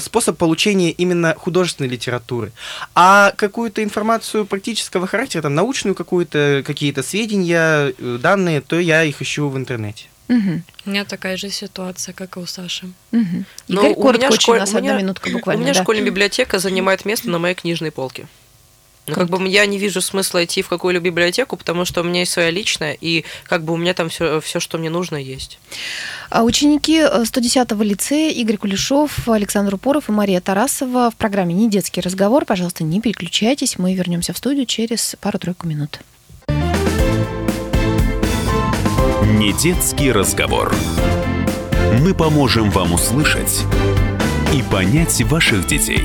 способ 0.00 0.36
получения 0.36 0.90
именно 0.90 1.34
художественной 1.36 1.88
литературы. 1.90 2.52
А 2.94 3.32
какую-то 3.36 3.82
информацию 3.82 4.46
практического 4.46 5.06
характера, 5.06 5.42
там 5.42 5.54
научную 5.54 5.94
какую-то, 5.94 6.62
какие-то 6.66 7.02
сведения, 7.02 7.92
э, 7.98 8.18
данные, 8.20 8.60
то 8.60 8.78
я 8.78 9.04
их 9.04 9.22
ищу 9.22 9.48
в 9.48 9.56
интернете. 9.56 10.06
Мгм. 10.28 10.64
У 10.84 10.90
меня 10.90 11.04
такая 11.04 11.36
же 11.36 11.50
ситуация, 11.50 12.12
как 12.12 12.36
и 12.36 12.40
у 12.40 12.46
Саши. 12.46 12.90
Ну, 13.12 13.20
Игорь, 13.68 13.90
у 13.92 13.94
коротко 13.94 14.18
меня 14.18 14.28
очень, 14.30 14.40
школь- 14.40 14.56
у 14.56 14.60
нас 14.60 14.74
у 14.74 14.76
одна 14.76 14.88
меня- 14.90 14.98
минутка 15.02 15.30
буквально. 15.30 15.60
У 15.62 15.64
меня 15.64 15.74
да. 15.74 15.82
школьная 15.82 16.04
библиотека 16.04 16.58
занимает 16.58 17.04
место 17.04 17.30
на 17.30 17.38
моей 17.38 17.54
книжной 17.54 17.92
полке. 17.92 18.26
Ну, 19.06 19.14
как 19.14 19.28
бы 19.28 19.46
я 19.48 19.66
не 19.66 19.78
вижу 19.78 20.00
смысла 20.00 20.44
идти 20.44 20.62
в 20.62 20.68
какую-либо 20.68 21.06
библиотеку, 21.06 21.56
потому 21.56 21.84
что 21.84 22.00
у 22.00 22.04
меня 22.04 22.20
есть 22.20 22.32
своя 22.32 22.50
личная, 22.50 22.96
и 23.00 23.24
как 23.44 23.62
бы 23.62 23.72
у 23.72 23.76
меня 23.76 23.94
там 23.94 24.08
все, 24.08 24.40
все 24.40 24.58
что 24.58 24.78
мне 24.78 24.90
нужно, 24.90 25.16
есть. 25.16 25.58
А 26.28 26.42
Ученики 26.42 26.98
э, 26.98 27.22
110-го 27.22 27.82
лицея 27.82 28.32
Игорь 28.32 28.56
Кулешов, 28.56 29.28
Александр 29.28 29.76
Упоров 29.76 30.08
и 30.08 30.12
Мария 30.12 30.40
Тарасова 30.40 31.10
в 31.10 31.16
программе 31.16 31.54
«Не 31.54 31.70
детский 31.70 32.00
разговор». 32.00 32.44
Пожалуйста, 32.44 32.82
не 32.82 33.00
переключайтесь. 33.00 33.78
Мы 33.78 33.94
вернемся 33.94 34.32
в 34.32 34.38
студию 34.38 34.66
через 34.66 35.16
пару-тройку 35.20 35.68
минут. 35.68 36.00
Не 39.38 39.52
детский 39.52 40.10
разговор. 40.10 40.74
Мы 42.00 42.14
поможем 42.14 42.70
вам 42.70 42.94
услышать 42.94 43.62
и 44.52 44.62
понять 44.62 45.20
ваших 45.22 45.66
детей. 45.66 46.02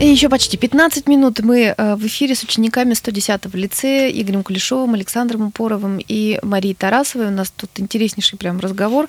И 0.00 0.06
еще 0.06 0.30
почти 0.30 0.56
15 0.56 1.08
минут 1.08 1.40
мы 1.40 1.74
э, 1.76 1.94
в 1.94 2.06
эфире 2.06 2.34
с 2.34 2.42
учениками 2.42 2.92
110-го 2.92 3.54
лицея 3.58 4.08
Игорем 4.08 4.42
Кулешовым, 4.42 4.94
Александром 4.94 5.48
Упоровым 5.48 5.98
и 5.98 6.38
Марией 6.42 6.74
Тарасовой. 6.74 7.26
У 7.26 7.30
нас 7.30 7.50
тут 7.50 7.68
интереснейший 7.76 8.38
прям 8.38 8.60
разговор. 8.60 9.08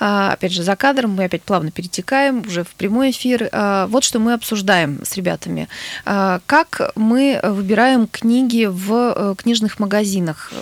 А, 0.00 0.32
Опять 0.32 0.52
же, 0.52 0.62
за 0.62 0.76
кадром 0.76 1.10
мы 1.10 1.24
опять 1.24 1.42
плавно 1.42 1.70
перетекаем 1.70 2.42
уже 2.46 2.64
в 2.64 2.68
прямой 2.68 3.10
эфир. 3.10 3.50
А, 3.52 3.86
Вот 3.88 4.02
что 4.02 4.18
мы 4.18 4.32
обсуждаем 4.32 5.04
с 5.04 5.14
ребятами. 5.14 5.68
А, 6.06 6.40
Как 6.46 6.92
мы 6.94 7.38
выбираем 7.42 8.06
книги 8.06 8.64
в 8.64 9.12
э, 9.14 9.34
книжных 9.36 9.78
магазинах. 9.78 10.52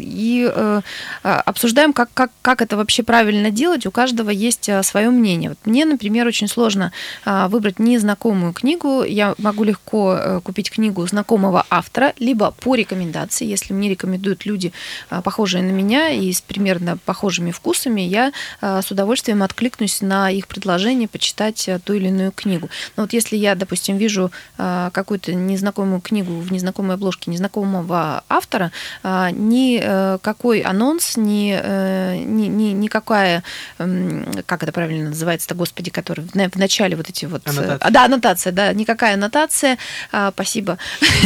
И 0.00 0.52
э, 0.54 0.80
обсуждаем, 1.22 1.94
как, 1.94 2.10
как, 2.12 2.30
как 2.42 2.60
это 2.60 2.76
вообще 2.76 3.02
правильно 3.02 3.50
делать. 3.50 3.86
У 3.86 3.90
каждого 3.90 4.28
есть 4.28 4.68
свое 4.82 5.08
мнение. 5.08 5.48
Вот 5.48 5.58
мне, 5.64 5.86
например, 5.86 6.26
очень 6.26 6.46
сложно 6.46 6.92
выбрать 7.24 7.78
незнакомую 7.78 8.52
книгу, 8.52 8.81
книгу, 8.82 9.04
я 9.04 9.34
могу 9.38 9.64
легко 9.64 10.16
э, 10.18 10.40
купить 10.42 10.70
книгу 10.70 11.06
знакомого 11.06 11.64
автора, 11.70 12.12
либо 12.18 12.50
по 12.50 12.74
рекомендации, 12.74 13.46
если 13.46 13.72
мне 13.72 13.88
рекомендуют 13.88 14.46
люди, 14.46 14.72
э, 15.10 15.20
похожие 15.22 15.62
на 15.62 15.70
меня 15.70 16.10
и 16.10 16.32
с 16.32 16.40
примерно 16.40 16.98
похожими 17.04 17.50
вкусами, 17.50 18.00
я 18.00 18.32
э, 18.60 18.80
с 18.82 18.90
удовольствием 18.90 19.42
откликнусь 19.42 20.00
на 20.00 20.30
их 20.30 20.46
предложение 20.46 21.08
почитать 21.08 21.68
ту 21.84 21.94
или 21.94 22.08
иную 22.08 22.32
книгу. 22.32 22.68
Но 22.96 23.04
вот 23.04 23.12
если 23.12 23.36
я, 23.36 23.54
допустим, 23.54 23.96
вижу 23.96 24.30
какую-то 24.56 25.34
незнакомую 25.34 26.00
книгу 26.00 26.32
в 26.32 26.52
незнакомой 26.52 26.94
обложке 26.94 27.30
незнакомого 27.30 28.24
автора, 28.28 28.70
ни 29.04 30.18
какой 30.18 30.60
анонс, 30.60 31.16
ни, 31.16 31.52
ни, 32.24 32.46
ни, 32.46 32.72
никакая, 32.72 33.42
как 33.78 34.62
это 34.62 34.72
правильно 34.72 35.10
называется-то, 35.10 35.54
господи, 35.54 35.90
который 35.90 36.24
в 36.24 36.56
начале 36.56 36.96
вот 36.96 37.08
эти 37.08 37.26
вот... 37.26 37.42
Аннотация. 37.48 37.90
Да, 37.90 38.04
аннотация, 38.04 38.52
да, 38.52 38.71
никакая 38.74 39.14
аннотация, 39.14 39.78
спасибо, 40.32 40.78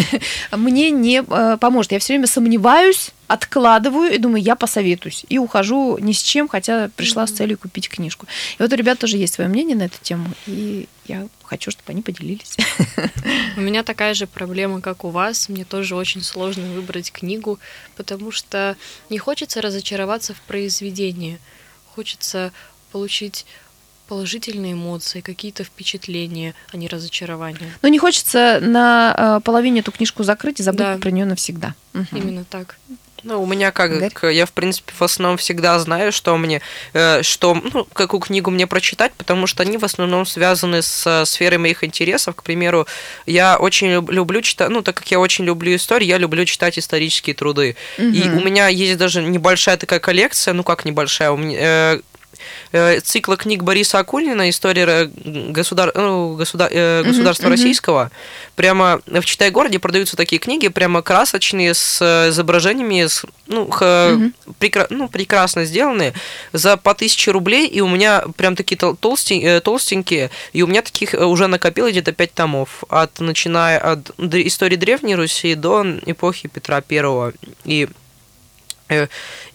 мне 0.53 0.91
не 0.91 1.23
поможет. 1.23 1.93
Я 1.93 1.99
все 1.99 2.15
время 2.15 2.27
сомневаюсь, 2.27 3.13
откладываю 3.27 4.13
и 4.13 4.19
думаю, 4.19 4.43
я 4.43 4.57
посоветуюсь. 4.57 5.25
И 5.29 5.39
ухожу 5.39 5.99
ни 5.99 6.13
с 6.13 6.23
чем, 6.23 6.49
хотя 6.49 6.91
пришла 6.97 7.27
с 7.27 7.33
целью 7.33 7.59
купить 7.59 7.89
книжку. 7.89 8.27
И 8.59 8.63
вот 8.63 8.73
у 8.73 8.77
ребят 8.77 8.99
тоже 8.99 9.17
есть 9.17 9.35
свое 9.35 9.49
мнение 9.49 9.77
на 9.77 9.85
эту 9.85 9.99
тему, 10.01 10.29
и 10.47 10.89
я 11.07 11.27
хочу, 11.43 11.71
чтобы 11.71 11.93
они 11.93 12.03
поделились. 12.03 12.57
У 13.57 13.61
меня 13.61 13.83
такая 13.83 14.15
же 14.15 14.27
проблема, 14.27 14.81
как 14.81 15.05
у 15.05 15.11
вас. 15.11 15.49
Мне 15.49 15.65
тоже 15.65 15.95
очень 15.95 16.23
сложно 16.23 16.65
выбрать 16.73 17.13
книгу, 17.13 17.59
потому 17.97 18.31
что 18.33 18.77
не 19.11 19.19
хочется 19.19 19.61
разочароваться 19.61 20.35
в 20.35 20.41
произведении. 20.43 21.39
Хочется 21.95 22.53
получить 22.93 23.47
положительные 24.07 24.73
эмоции, 24.73 25.21
какие-то 25.21 25.65
впечатления, 25.65 26.55
а 26.73 26.77
не 26.77 26.89
разочарования. 26.89 27.73
Но 27.83 27.89
не 27.89 27.99
хочется 27.99 28.59
на 28.61 29.39
э, 29.39 29.41
половине 29.45 29.81
эту 29.81 29.93
книжку 29.93 30.23
закрыть 30.23 30.61
и 30.61 30.63
забыть 30.63 30.79
да. 30.79 30.99
про 30.99 31.11
нее 31.11 31.25
навсегда. 31.25 31.75
Угу. 31.95 32.07
Именно 32.13 32.45
так. 32.45 32.77
Ну, 33.27 33.43
у 33.43 33.47
меня 33.47 33.73
как, 33.73 33.91
Гарри? 33.91 34.35
я, 34.35 34.47
в 34.47 34.53
принципе, 34.53 34.93
в 34.97 35.03
основном 35.03 35.37
всегда 35.37 35.77
знаю, 35.81 36.13
что 36.13 36.37
мне, 36.37 36.63
э, 36.93 37.23
что, 37.23 37.55
ну, 37.55 37.85
какую 37.93 38.21
книгу 38.21 38.53
мне 38.53 38.69
прочитать, 38.69 39.13
потому 39.15 39.49
что 39.49 39.65
они 39.65 39.79
в 39.79 39.85
основном 39.85 40.27
связаны 40.27 40.81
с 40.81 41.25
сферой 41.25 41.59
моих 41.59 41.83
интересов. 41.83 42.37
К 42.37 42.45
примеру, 42.45 42.87
я 43.27 43.57
очень 43.57 43.89
люблю 43.89 44.41
читать, 44.43 44.69
ну, 44.69 44.83
так 44.83 44.97
как 44.97 45.11
я 45.11 45.19
очень 45.19 45.45
люблю 45.45 45.75
историю, 45.75 46.09
я 46.09 46.19
люблю 46.19 46.45
читать 46.45 46.79
исторические 46.79 47.35
труды. 47.35 47.75
Угу. 47.99 48.07
И 48.07 48.29
у 48.29 48.41
меня 48.45 48.69
есть 48.69 48.97
даже 48.97 49.23
небольшая 49.23 49.77
такая 49.77 49.99
коллекция, 49.99 50.55
ну, 50.55 50.63
как 50.63 50.85
небольшая, 50.85 51.33
у 51.33 51.37
меня, 51.37 51.59
э, 51.59 51.87
Э, 51.87 52.01
цикла 53.03 53.37
книг 53.37 53.63
Бориса 53.63 53.99
Акунина 53.99 54.49
«История 54.51 55.11
государ... 55.15 55.93
ну, 55.95 56.37
государ... 56.37 56.69
э, 56.73 57.03
государства 57.05 57.47
uh-huh, 57.47 57.51
российского». 57.51 58.11
Прямо 58.55 59.01
в 59.07 59.25
Читай-городе 59.25 59.79
продаются 59.79 60.17
такие 60.17 60.39
книги, 60.39 60.69
прямо 60.69 61.03
красочные, 61.03 61.75
с 61.75 62.29
изображениями, 62.31 63.07
с, 63.07 63.25
ну, 63.47 63.71
х... 63.71 63.85
uh-huh. 63.85 64.33
прекра... 64.59 64.87
ну, 64.91 65.09
прекрасно 65.09 65.65
сделанные, 65.65 66.15
за 66.53 66.77
по 66.77 66.95
тысяче 66.95 67.31
рублей, 67.31 67.67
и 67.67 67.81
у 67.81 67.89
меня 67.89 68.25
прям 68.37 68.57
такие 68.57 68.77
толстень... 68.77 69.45
Э, 69.45 69.61
толстенькие, 69.61 70.31
и 70.53 70.63
у 70.63 70.67
меня 70.67 70.83
таких 70.83 71.15
уже 71.15 71.47
накопилось 71.47 71.93
где-то 71.93 72.13
пять 72.13 72.33
томов, 72.35 72.85
от, 72.89 73.21
начиная 73.21 73.79
от 73.79 74.11
истории 74.19 74.77
Древней 74.77 75.15
Руси 75.15 75.55
до 75.55 75.85
эпохи 76.07 76.49
Петра 76.49 76.81
Первого. 76.81 77.33
И 77.65 77.77
Э, 77.87 78.06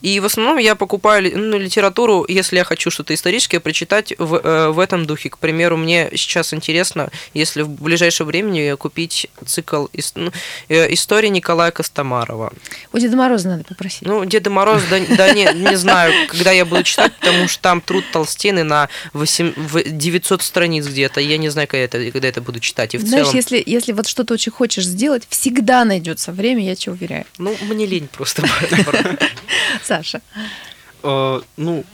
и 0.01 0.19
в 0.19 0.25
основном 0.25 0.57
я 0.57 0.75
покупаю 0.75 1.31
ну, 1.37 1.57
литературу, 1.57 2.25
если 2.27 2.57
я 2.57 2.63
хочу 2.63 2.89
что-то 2.91 3.13
историческое 3.13 3.59
прочитать 3.59 4.13
в, 4.17 4.35
э, 4.35 4.69
в 4.69 4.79
этом 4.79 5.05
духе. 5.05 5.29
К 5.29 5.37
примеру, 5.37 5.77
мне 5.77 6.09
сейчас 6.15 6.53
интересно, 6.53 7.09
если 7.33 7.61
в 7.61 7.69
ближайшее 7.69 8.27
время 8.27 8.75
купить 8.75 9.27
цикл 9.45 9.87
ну, 10.15 10.31
э, 10.69 10.93
истории 10.93 11.27
Николая 11.27 11.71
Костомарова. 11.71 12.51
У 12.91 12.97
Деда 12.97 13.15
Мороза 13.15 13.49
надо 13.49 13.63
попросить. 13.63 14.01
Ну, 14.01 14.25
Деда 14.25 14.49
Мороз, 14.49 14.81
да, 14.89 14.99
да 15.15 15.33
не, 15.33 15.47
не 15.53 15.75
знаю, 15.75 16.27
когда 16.27 16.51
я 16.51 16.65
буду 16.65 16.83
читать, 16.83 17.13
потому 17.19 17.47
что 17.47 17.61
там 17.61 17.81
труд 17.81 18.03
толстены 18.11 18.63
на 18.63 18.89
8, 19.13 19.53
900 19.85 20.41
страниц 20.41 20.87
где-то. 20.87 21.21
Я 21.21 21.37
не 21.37 21.49
знаю, 21.49 21.67
когда 21.67 21.83
это, 21.83 22.11
когда 22.11 22.27
это 22.27 22.41
буду 22.41 22.59
читать. 22.59 22.95
И 22.95 22.97
в 22.97 23.01
Знаешь, 23.01 23.27
целом... 23.27 23.35
если, 23.35 23.63
если 23.65 23.91
вот 23.93 24.07
что-то 24.07 24.33
очень 24.33 24.51
хочешь 24.51 24.85
сделать, 24.85 25.23
всегда 25.29 25.85
найдется 25.85 26.31
время, 26.31 26.65
я 26.65 26.75
тебе 26.75 26.93
уверяю. 26.93 27.25
Ну, 27.37 27.55
мне 27.61 27.85
лень 27.85 28.09
просто. 28.11 28.43
Саша. 29.83 30.21
Э, 31.03 31.41
ну, 31.57 31.85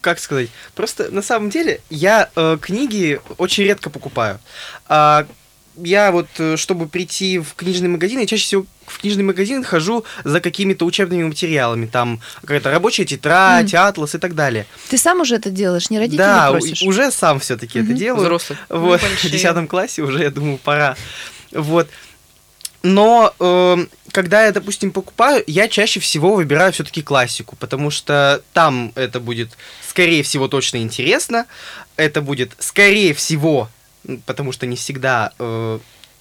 как 0.00 0.18
сказать? 0.18 0.48
Просто 0.74 1.10
на 1.10 1.22
самом 1.22 1.50
деле 1.50 1.80
я 1.90 2.30
э, 2.34 2.58
книги 2.60 3.20
очень 3.36 3.64
редко 3.64 3.90
покупаю. 3.90 4.38
А 4.88 5.26
я 5.76 6.10
вот, 6.12 6.28
э, 6.38 6.56
чтобы 6.56 6.88
прийти 6.88 7.38
в 7.38 7.54
книжный 7.54 7.88
магазин, 7.88 8.20
я 8.20 8.26
чаще 8.26 8.44
всего 8.44 8.66
в 8.86 8.98
книжный 8.98 9.24
магазин 9.24 9.62
хожу 9.62 10.04
за 10.24 10.40
какими-то 10.40 10.84
учебными 10.84 11.24
материалами. 11.24 11.86
Там 11.86 12.20
какая-то 12.40 12.70
рабочая 12.70 13.04
тетрадь, 13.04 13.72
mm. 13.72 13.76
атлас 13.76 14.14
и 14.14 14.18
так 14.18 14.34
далее. 14.34 14.66
Ты 14.88 14.98
сам 14.98 15.20
уже 15.20 15.36
это 15.36 15.50
делаешь, 15.50 15.90
не 15.90 15.98
родители 15.98 16.18
да, 16.18 16.50
просишь? 16.50 16.80
Да, 16.80 16.86
уже 16.86 17.10
сам 17.10 17.38
все-таки 17.40 17.78
mm-hmm. 17.78 17.84
это 17.84 17.92
делаю. 17.92 18.22
Взрослый. 18.22 18.58
Вот, 18.68 19.00
в 19.00 19.30
десятом 19.30 19.68
классе 19.68 20.02
уже, 20.02 20.22
я 20.22 20.30
думаю, 20.30 20.58
пора. 20.58 20.96
Вот. 21.52 21.88
Но 22.82 23.34
э, 23.38 23.86
когда 24.12 24.44
я, 24.44 24.52
допустим, 24.52 24.92
покупаю, 24.92 25.42
я 25.46 25.68
чаще 25.68 26.00
всего 26.00 26.34
выбираю 26.34 26.72
все-таки 26.72 27.02
классику, 27.02 27.56
потому 27.56 27.90
что 27.90 28.42
там 28.52 28.92
это 28.94 29.20
будет, 29.20 29.50
скорее 29.86 30.22
всего, 30.22 30.48
точно 30.48 30.78
интересно. 30.78 31.46
Это 31.96 32.22
будет, 32.22 32.52
скорее 32.58 33.14
всего, 33.14 33.68
потому 34.26 34.52
что 34.52 34.66
не 34.66 34.76
всегда 34.76 35.32
э, 35.38 35.78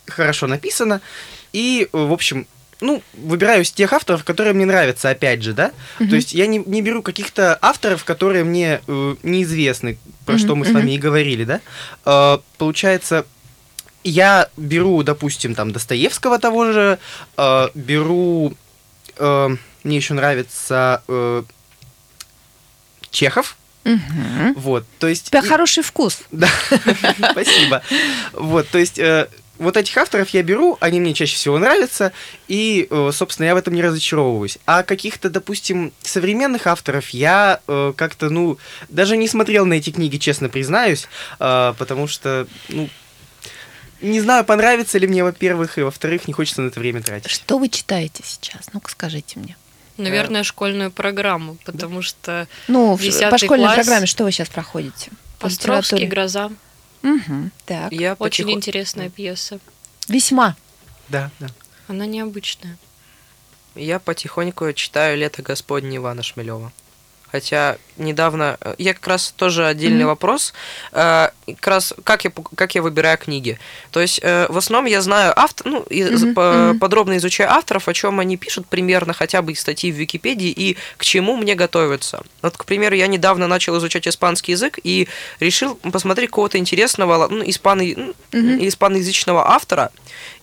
хорошо 0.07 0.47
написано. 0.47 1.01
И, 1.53 1.87
в 1.91 2.11
общем, 2.11 2.47
ну, 2.81 3.01
выбираю 3.13 3.63
из 3.63 3.71
тех 3.71 3.91
авторов, 3.93 4.23
которые 4.23 4.53
мне 4.53 4.65
нравятся, 4.65 5.09
опять 5.09 5.41
же, 5.41 5.53
да. 5.53 5.71
Mm-hmm. 5.99 6.09
То 6.09 6.15
есть 6.15 6.33
я 6.33 6.47
не, 6.47 6.59
не 6.59 6.81
беру 6.81 7.01
каких-то 7.01 7.57
авторов, 7.61 8.03
которые 8.03 8.43
мне 8.43 8.81
э, 8.87 9.15
неизвестны, 9.23 9.97
про 10.25 10.35
mm-hmm. 10.35 10.37
что 10.39 10.55
мы 10.55 10.65
с 10.65 10.71
вами 10.71 10.91
mm-hmm. 10.91 10.95
и 10.95 10.99
говорили, 10.99 11.43
да. 11.43 11.61
Э, 12.05 12.37
получается, 12.57 13.25
я 14.09 14.49
беру, 14.57 15.03
допустим, 15.03 15.55
там 15.55 15.71
Достоевского 15.71 16.39
того 16.39 16.71
же, 16.71 16.99
э, 17.37 17.67
беру, 17.75 18.53
э, 19.17 19.49
мне 19.83 19.95
еще 19.97 20.13
нравится 20.13 21.03
э, 21.07 21.43
Чехов. 23.11 23.57
Угу. 23.85 24.53
Вот, 24.57 24.85
то 24.99 25.07
есть... 25.07 25.27
Тебя 25.27 25.39
и... 25.39 25.47
хороший 25.47 25.83
вкус. 25.83 26.19
Да, 26.31 26.49
спасибо. 27.31 27.81
Вот, 28.33 28.67
то 28.67 28.77
есть 28.77 28.99
э, 28.99 29.27
вот 29.59 29.77
этих 29.77 29.97
авторов 29.97 30.29
я 30.29 30.43
беру, 30.43 30.77
они 30.79 30.99
мне 30.99 31.13
чаще 31.13 31.35
всего 31.35 31.57
нравятся, 31.57 32.11
и, 32.47 32.87
э, 32.89 33.11
собственно, 33.13 33.47
я 33.47 33.55
в 33.55 33.57
этом 33.57 33.73
не 33.73 33.81
разочаровываюсь. 33.81 34.57
А 34.65 34.83
каких-то, 34.83 35.29
допустим, 35.29 35.93
современных 36.01 36.67
авторов 36.67 37.09
я 37.09 37.59
э, 37.67 37.93
как-то, 37.95 38.29
ну, 38.29 38.57
даже 38.89 39.17
не 39.17 39.27
смотрел 39.27 39.65
на 39.65 39.73
эти 39.73 39.89
книги, 39.89 40.17
честно 40.17 40.49
признаюсь, 40.49 41.07
э, 41.39 41.73
потому 41.77 42.07
что, 42.07 42.47
ну, 42.69 42.89
не 44.01 44.21
знаю, 44.21 44.45
понравится 44.45 44.97
ли 44.97 45.07
мне, 45.07 45.23
во-первых, 45.23 45.77
и 45.77 45.81
во-вторых, 45.81 46.27
не 46.27 46.33
хочется 46.33 46.61
на 46.61 46.67
это 46.67 46.79
время 46.79 47.01
тратить. 47.01 47.29
Что 47.29 47.57
вы 47.57 47.69
читаете 47.69 48.23
сейчас? 48.25 48.69
Ну-ка, 48.73 48.91
скажите 48.91 49.39
мне. 49.39 49.57
Наверное, 49.97 50.43
школьную 50.43 50.91
программу, 50.91 51.57
потому 51.65 52.01
что 52.01 52.47
Ну, 52.67 52.97
по 52.97 53.37
школьной 53.37 53.65
класс... 53.65 53.75
программе 53.75 54.05
что 54.05 54.23
вы 54.23 54.31
сейчас 54.31 54.49
проходите? 54.49 55.11
Островский 55.39 56.05
«Гроза». 56.05 56.51
Угу, 57.03 57.51
так. 57.65 57.91
Я 57.91 58.13
Очень 58.13 58.45
потихо... 58.45 58.51
интересная 58.51 59.09
пьеса. 59.09 59.59
Весьма. 60.07 60.55
Да, 61.09 61.31
да. 61.39 61.47
Она 61.87 62.05
необычная. 62.05 62.77
Я 63.75 63.99
потихоньку 63.99 64.71
читаю 64.73 65.17
«Лето 65.17 65.41
Господне» 65.41 65.97
Ивана 65.97 66.23
Шмелева. 66.23 66.71
Хотя 67.31 67.77
недавно... 67.97 68.57
Э, 68.61 68.75
я 68.77 68.93
как 68.93 69.07
раз 69.07 69.33
тоже 69.35 69.67
отдельный 69.67 70.03
mm-hmm. 70.03 70.07
вопрос. 70.07 70.53
Как 71.55 71.67
раз 71.67 71.93
как 72.03 72.23
я, 72.25 72.31
как 72.55 72.75
я 72.75 72.81
выбираю 72.81 73.17
книги. 73.17 73.57
То 73.91 74.01
есть 74.01 74.19
э, 74.21 74.47
в 74.49 74.57
основном 74.57 74.85
я 74.91 75.01
знаю 75.01 75.33
автор, 75.35 75.67
ну, 75.67 75.79
mm-hmm. 75.83 76.33
по, 76.33 76.39
mm-hmm. 76.39 76.79
подробно 76.79 77.17
изучаю 77.17 77.51
авторов, 77.51 77.87
о 77.87 77.93
чем 77.93 78.19
они 78.19 78.37
пишут 78.37 78.67
примерно, 78.67 79.13
хотя 79.13 79.41
бы 79.41 79.51
из 79.51 79.59
статьи 79.59 79.91
в 79.91 79.95
Википедии 79.95 80.49
и 80.49 80.77
к 80.97 81.05
чему 81.05 81.35
мне 81.37 81.55
готовиться. 81.55 82.23
Вот, 82.41 82.57
к 82.57 82.65
примеру, 82.65 82.95
я 82.95 83.07
недавно 83.07 83.47
начал 83.47 83.77
изучать 83.77 84.07
испанский 84.07 84.53
язык 84.53 84.79
и 84.83 85.07
решил 85.39 85.75
посмотреть 85.75 86.29
какого-то 86.29 86.57
интересного 86.57 87.27
ну, 87.27 87.43
испано, 87.49 87.81
mm-hmm. 87.81 88.67
испаноязычного 88.67 89.49
автора 89.49 89.91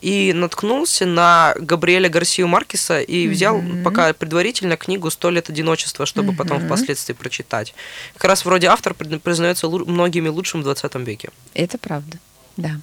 и 0.00 0.32
наткнулся 0.32 1.06
на 1.06 1.54
Габриэля 1.58 2.08
Гарсию 2.08 2.48
Маркеса 2.48 3.00
и 3.00 3.26
взял 3.28 3.58
mm-hmm. 3.58 3.82
пока 3.82 4.12
предварительно 4.12 4.76
книгу 4.76 5.10
«Сто 5.10 5.30
лет 5.30 5.50
одиночества», 5.50 6.06
чтобы 6.06 6.32
mm-hmm. 6.32 6.36
потом 6.36 6.60
впоследствии 6.60 7.14
прочитать. 7.14 7.74
Как 8.14 8.24
раз 8.24 8.44
вроде 8.44 8.68
автор 8.68 8.94
признается 8.94 9.68
многими 9.68 10.28
лучшим 10.28 10.62
в 10.62 10.64
20 10.94 11.08
веке. 11.08 11.30
Это 11.54 11.78
правда, 11.78 12.18
да. 12.56 12.80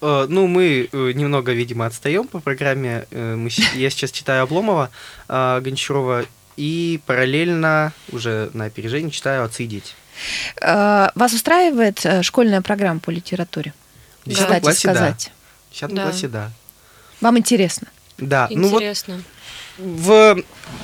Uh, 0.00 0.26
ну, 0.28 0.46
мы 0.46 0.88
uh, 0.92 1.12
немного, 1.12 1.52
видимо, 1.52 1.84
отстаем 1.84 2.26
по 2.26 2.40
программе. 2.40 3.06
Uh, 3.10 3.36
мы, 3.36 3.50
я 3.74 3.90
сейчас 3.90 4.10
читаю 4.10 4.44
Обломова 4.44 4.90
Гончарова 5.28 6.24
и 6.56 7.00
параллельно 7.04 7.92
уже 8.10 8.50
на 8.54 8.64
опережение 8.64 9.10
читаю 9.10 9.44
«Отцы 9.44 9.64
и 9.64 9.66
дети». 9.66 9.92
Вас 10.60 11.32
устраивает 11.32 12.04
э, 12.04 12.22
школьная 12.22 12.60
программа 12.60 13.00
по 13.00 13.08
литературе? 13.08 13.72
В 14.24 14.28
10 14.28 14.42
кстати 14.42 14.62
классе, 14.62 14.88
да. 14.88 14.94
сказать. 14.94 15.32
В 15.70 15.72
10 15.72 15.94
Да. 15.94 16.02
классе, 16.02 16.28
да. 16.28 16.50
Вам 17.22 17.38
интересно? 17.38 17.88
Да, 18.18 18.48
ну 18.50 18.68
вот 18.68 18.82
Интересно. 18.82 19.22
В, 19.80 20.36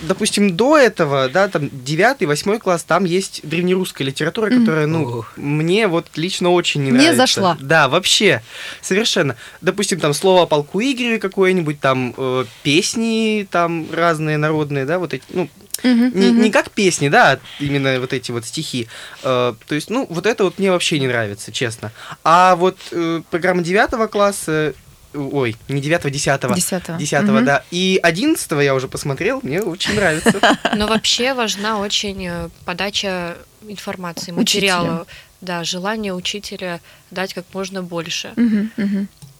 допустим, 0.02 0.56
до 0.56 0.76
этого, 0.76 1.28
да, 1.28 1.48
там 1.48 1.68
9 1.72 2.26
восьмой 2.26 2.58
класс, 2.58 2.82
там 2.84 3.04
есть 3.04 3.40
древнерусская 3.44 4.06
литература, 4.06 4.50
которая, 4.50 4.86
ну, 4.86 5.18
Ох. 5.18 5.32
мне 5.36 5.86
вот 5.86 6.06
лично 6.16 6.50
очень 6.50 6.80
не 6.82 6.86
Не 6.86 6.92
нравится. 6.92 7.16
зашла. 7.16 7.56
Да, 7.60 7.88
вообще, 7.88 8.42
совершенно. 8.80 9.36
Допустим, 9.60 10.00
там 10.00 10.14
слово 10.14 10.42
о 10.42 10.46
полку 10.46 10.80
Игореве 10.80 11.18
какое-нибудь, 11.18 11.80
там 11.80 12.14
э, 12.16 12.44
песни 12.62 13.46
там 13.50 13.86
разные 13.92 14.36
народные, 14.38 14.84
да, 14.84 14.98
вот 14.98 15.14
эти, 15.14 15.24
ну, 15.30 15.48
не, 15.82 16.30
не 16.32 16.50
как 16.50 16.70
песни, 16.70 17.08
да, 17.08 17.32
а 17.32 17.40
именно 17.60 18.00
вот 18.00 18.12
эти 18.12 18.30
вот 18.30 18.44
стихи. 18.46 18.88
Э, 19.22 19.54
то 19.66 19.74
есть, 19.74 19.90
ну, 19.90 20.06
вот 20.08 20.26
это 20.26 20.44
вот 20.44 20.58
мне 20.58 20.70
вообще 20.70 20.98
не 20.98 21.06
нравится, 21.06 21.52
честно. 21.52 21.92
А 22.24 22.56
вот 22.56 22.78
э, 22.92 23.22
программа 23.30 23.62
9 23.62 24.10
класса, 24.10 24.74
ой, 25.14 25.56
не 25.68 25.80
9 25.80 26.02
10 26.12 26.12
Десятого. 26.54 26.98
10 26.98 27.22
Мгм. 27.22 27.44
да. 27.44 27.64
И 27.70 27.98
11 28.02 28.52
я 28.62 28.74
уже 28.74 28.88
посмотрел, 28.88 29.40
мне 29.42 29.62
очень 29.62 29.94
нравится. 29.94 30.34
Но 30.76 30.86
вообще 30.86 31.34
важна 31.34 31.78
очень 31.78 32.26
э, 32.26 32.48
подача 32.64 33.36
информации, 33.62 34.32
материала. 34.32 35.06
Да, 35.40 35.64
желание 35.64 36.14
учителя 36.14 36.80
дать 37.10 37.34
как 37.34 37.44
можно 37.52 37.82
больше. 37.82 38.32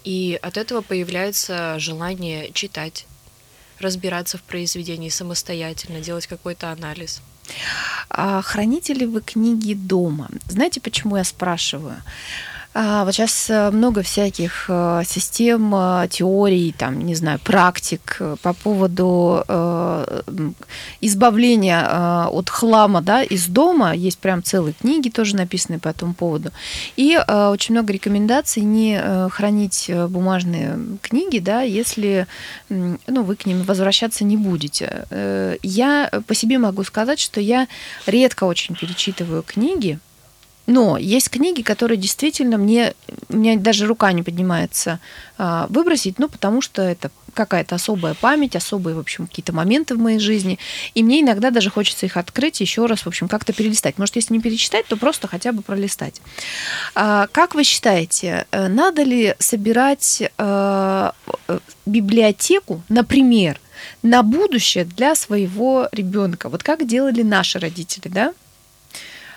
И 0.04 0.38
от 0.40 0.56
этого 0.56 0.82
появляется 0.82 1.78
желание 1.80 2.52
читать, 2.52 3.06
разбираться 3.80 4.38
в 4.38 4.42
произведении 4.42 5.08
самостоятельно, 5.08 6.00
делать 6.00 6.26
какой-то 6.28 6.70
анализ. 6.70 7.22
А 8.08 8.40
храните 8.42 8.92
ли 8.94 9.04
вы 9.06 9.20
книги 9.20 9.74
дома? 9.74 10.28
Знаете, 10.48 10.80
почему 10.80 11.16
я 11.16 11.24
спрашиваю? 11.24 11.96
А, 12.78 13.06
вот 13.06 13.14
сейчас 13.14 13.48
э, 13.48 13.70
много 13.70 14.02
всяких 14.02 14.66
э, 14.68 15.02
систем, 15.06 15.74
э, 15.74 16.08
теорий, 16.10 16.74
там, 16.76 17.00
не 17.00 17.14
знаю, 17.14 17.38
практик 17.42 18.20
по 18.42 18.52
поводу 18.52 19.42
избавления 21.00 22.26
от 22.26 22.50
хлама 22.50 23.00
да, 23.00 23.22
из 23.22 23.46
дома. 23.46 23.94
Есть 23.94 24.18
прям 24.18 24.42
целые 24.42 24.74
книги 24.74 25.08
тоже 25.08 25.36
написанные 25.36 25.78
по 25.78 25.88
этому 25.88 26.12
поводу. 26.12 26.50
И 26.96 27.16
очень 27.16 27.74
много 27.74 27.92
рекомендаций 27.92 28.62
не 28.62 29.00
хранить 29.30 29.90
бумажные 30.08 30.78
книги, 31.02 31.38
да, 31.38 31.62
если 31.62 32.26
ну, 32.68 32.98
вы 33.06 33.36
к 33.36 33.46
ним 33.46 33.62
возвращаться 33.62 34.24
не 34.24 34.36
будете. 34.36 35.06
Я 35.62 36.10
по 36.26 36.34
себе 36.34 36.58
могу 36.58 36.84
сказать, 36.84 37.20
что 37.20 37.40
я 37.40 37.68
редко 38.06 38.44
очень 38.44 38.74
перечитываю 38.74 39.42
книги, 39.42 39.98
но 40.66 40.98
есть 40.98 41.30
книги, 41.30 41.62
которые 41.62 41.96
действительно 41.96 42.58
мне, 42.58 42.94
у 43.28 43.36
меня 43.36 43.56
даже 43.56 43.86
рука 43.86 44.12
не 44.12 44.22
поднимается 44.22 44.98
а, 45.38 45.66
выбросить, 45.70 46.18
ну, 46.18 46.28
потому 46.28 46.60
что 46.60 46.82
это 46.82 47.10
какая-то 47.34 47.76
особая 47.76 48.14
память, 48.14 48.56
особые, 48.56 48.96
в 48.96 48.98
общем, 48.98 49.26
какие-то 49.26 49.52
моменты 49.52 49.94
в 49.94 49.98
моей 49.98 50.18
жизни. 50.18 50.58
И 50.94 51.02
мне 51.02 51.20
иногда 51.20 51.50
даже 51.50 51.70
хочется 51.70 52.06
их 52.06 52.16
открыть 52.16 52.60
еще 52.60 52.86
раз, 52.86 53.02
в 53.02 53.06
общем, 53.06 53.28
как-то 53.28 53.52
перелистать. 53.52 53.98
Может, 53.98 54.16
если 54.16 54.32
не 54.32 54.40
перечитать, 54.40 54.86
то 54.86 54.96
просто 54.96 55.28
хотя 55.28 55.52
бы 55.52 55.62
пролистать. 55.62 56.20
А, 56.94 57.28
как 57.30 57.54
вы 57.54 57.62
считаете, 57.62 58.46
э, 58.50 58.68
надо 58.68 59.02
ли 59.02 59.36
собирать 59.38 60.22
э, 60.36 61.10
библиотеку, 61.84 62.82
например, 62.88 63.60
на 64.02 64.22
будущее 64.22 64.84
для 64.84 65.14
своего 65.14 65.88
ребенка? 65.92 66.48
Вот 66.48 66.62
как 66.62 66.86
делали 66.86 67.22
наши 67.22 67.58
родители, 67.58 68.08
да? 68.08 68.32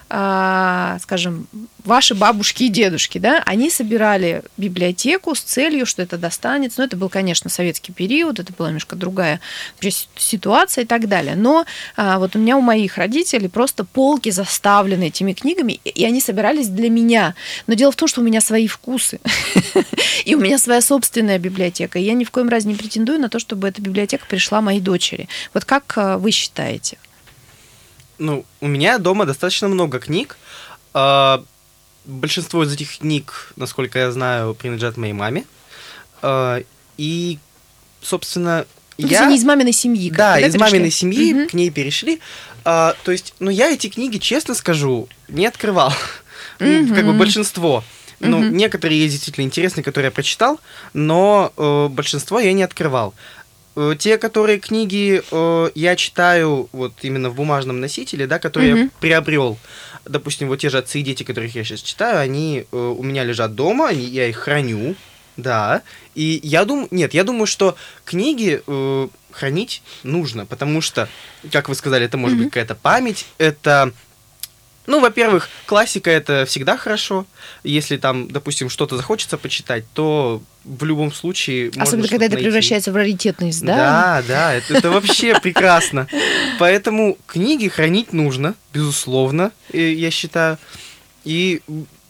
А, 0.10 0.98
скажем, 1.02 1.48
ваши 1.86 2.16
бабушки 2.16 2.64
и 2.64 2.70
дедушки, 2.70 3.18
да, 3.20 3.42
они 3.46 3.70
собирали 3.70 4.44
библиотеку 4.58 5.36
с 5.36 5.42
целью, 5.42 5.86
что 5.86 6.02
это 6.02 6.18
достанется. 6.18 6.82
Ну, 6.82 6.88
это 6.88 6.98
был, 6.98 7.10
конечно, 7.10 7.50
советский 7.50 7.92
период, 7.94 8.40
это 8.40 8.52
была 8.54 8.68
немножко 8.70 8.96
другая 8.96 9.40
ситуация 10.18 10.84
и 10.84 10.88
так 10.88 11.08
далее. 11.08 11.36
Но 11.36 11.66
а, 11.96 12.20
вот 12.20 12.36
у 12.36 12.40
меня 12.40 12.58
у 12.58 12.62
моих 12.62 12.98
родителей 12.98 13.48
просто 13.50 13.84
полки 13.84 14.30
заставлены 14.32 15.06
этими 15.08 15.34
книгами, 15.34 15.80
и- 15.84 15.90
и 15.90 16.06
они 16.06 16.22
собирались 16.22 16.68
для 16.68 16.90
меня. 16.90 17.36
Но 17.68 17.76
дело 17.76 17.92
в 17.92 17.96
том, 17.96 18.08
что 18.08 18.22
у 18.22 18.24
меня 18.24 18.42
свои 18.42 18.68
вкусы, 18.68 19.20
и 20.26 20.36
у 20.36 20.40
меня 20.40 20.58
своя 20.58 20.82
собственная 20.82 21.40
библиотека. 21.40 22.00
И 22.00 22.04
я 22.04 22.14
ни 22.14 22.24
в 22.24 22.32
коем 22.32 22.50
разе 22.50 22.68
не 22.68 22.76
претендую 22.76 23.20
на 23.20 23.30
то, 23.30 23.40
чтобы 23.40 23.68
эта 23.68 23.82
библиотека 23.82 24.26
пришла 24.28 24.62
моей 24.62 24.82
дочери. 24.82 25.28
Вот 25.54 25.66
как 25.66 25.94
а, 25.98 26.18
вы 26.18 26.32
считаете? 26.32 26.98
Ну, 28.20 28.46
у 28.62 28.68
меня 28.68 28.98
дома 28.98 29.26
достаточно 29.26 29.68
много 29.68 30.00
книг. 30.00 30.38
А, 30.94 31.44
Большинство 32.06 32.64
из 32.64 32.74
этих 32.74 33.00
книг, 33.00 33.54
насколько 33.56 34.00
я 34.00 34.12
знаю, 34.12 34.54
принадлежат 34.56 34.98
моей 34.98 35.14
маме. 35.14 35.46
А, 36.22 36.62
И, 36.98 37.38
собственно, 38.02 38.66
Ну, 38.98 39.04
то 39.08 39.10
есть 39.10 39.22
я... 39.22 39.28
они 39.28 39.36
из 39.38 39.44
маминой 39.46 39.72
семьи. 39.74 40.10
Да, 40.12 40.38
из 40.40 40.54
перешли? 40.54 40.60
маминой 40.60 40.92
семьи 40.92 41.34
Мгм. 41.34 41.48
к 41.48 41.54
ней 41.54 41.70
перешли. 41.70 42.20
А, 42.66 42.94
то 43.04 43.12
есть, 43.12 43.34
ну, 43.40 43.50
я 43.50 43.72
эти 43.72 43.88
книги, 43.88 44.18
честно 44.18 44.54
скажу, 44.56 45.08
не 45.28 45.46
открывал. 45.46 45.94
Ну, 46.60 46.94
Как 46.94 47.06
бы 47.06 47.14
большинство. 47.14 47.84
Ну, 48.20 48.40
Мгм. 48.40 48.58
некоторые 48.58 49.08
действительно 49.08 49.46
интересные, 49.46 49.82
которые 49.84 50.08
я 50.08 50.12
прочитал, 50.12 50.60
но 50.94 51.54
э, 51.56 51.88
большинство 51.90 52.38
я 52.40 52.52
не 52.52 52.64
открывал. 52.64 53.14
Э, 53.80 53.96
Те, 53.98 54.18
которые 54.18 54.60
книги 54.60 55.24
э, 55.32 55.70
я 55.74 55.96
читаю 55.96 56.68
вот 56.74 56.94
именно 57.02 57.30
в 57.30 57.36
бумажном 57.36 57.80
носителе, 57.80 58.28
да, 58.28 58.38
которые 58.38 58.70
я 58.72 58.76
Мгм. 58.76 58.92
приобрел, 59.00 59.58
допустим, 60.06 60.50
вот 60.50 60.58
те 60.60 60.70
же 60.70 60.80
отцы 60.80 61.00
и 61.00 61.02
дети, 61.02 61.24
которых 61.24 61.56
я 61.56 61.64
сейчас 61.64 61.80
читаю, 61.82 62.20
они 62.20 62.66
э, 62.70 62.76
у 62.78 63.02
меня 63.04 63.24
лежат 63.24 63.56
дома, 63.56 63.88
они, 63.88 64.04
я 64.06 64.28
их 64.28 64.36
храню, 64.36 64.96
да. 65.38 65.82
И 66.14 66.42
я 66.44 66.66
думаю, 66.66 66.90
нет, 66.92 67.14
я 67.14 67.24
думаю, 67.24 67.46
что 67.46 67.78
книги 68.04 68.62
э, 68.68 69.08
хранить 69.32 69.82
нужно, 70.04 70.46
потому 70.46 70.82
что, 70.82 71.08
как 71.50 71.70
вы 71.70 71.76
сказали, 71.76 72.04
это 72.06 72.18
может 72.18 72.36
Мгм. 72.36 72.46
быть 72.46 72.54
какая-то 72.54 72.76
память, 72.76 73.26
это 73.38 73.94
ну, 74.88 75.00
во-первых, 75.00 75.50
классика 75.66 76.10
это 76.10 76.46
всегда 76.46 76.76
хорошо. 76.76 77.26
Если 77.64 77.98
там, 77.98 78.28
допустим, 78.28 78.70
что-то 78.70 78.98
захочется 78.98 79.38
почитать, 79.38 79.84
то 79.94 80.42
в 80.64 80.84
любом 80.84 81.12
случае. 81.12 81.72
Особенно, 81.78 82.08
когда 82.08 82.26
это 82.26 82.36
найти. 82.36 82.46
превращается 82.48 82.92
в 82.92 82.96
раритетность, 82.96 83.64
да? 83.64 83.76
Да, 83.76 84.24
да, 84.28 84.54
это, 84.54 84.78
это 84.78 84.90
вообще 84.90 85.40
прекрасно. 85.44 86.08
Поэтому 86.58 87.18
книги 87.28 87.68
хранить 87.68 88.14
нужно, 88.14 88.56
безусловно, 88.74 89.52
э, 89.72 89.92
я 89.94 90.12
считаю. 90.12 90.58
И 91.24 91.62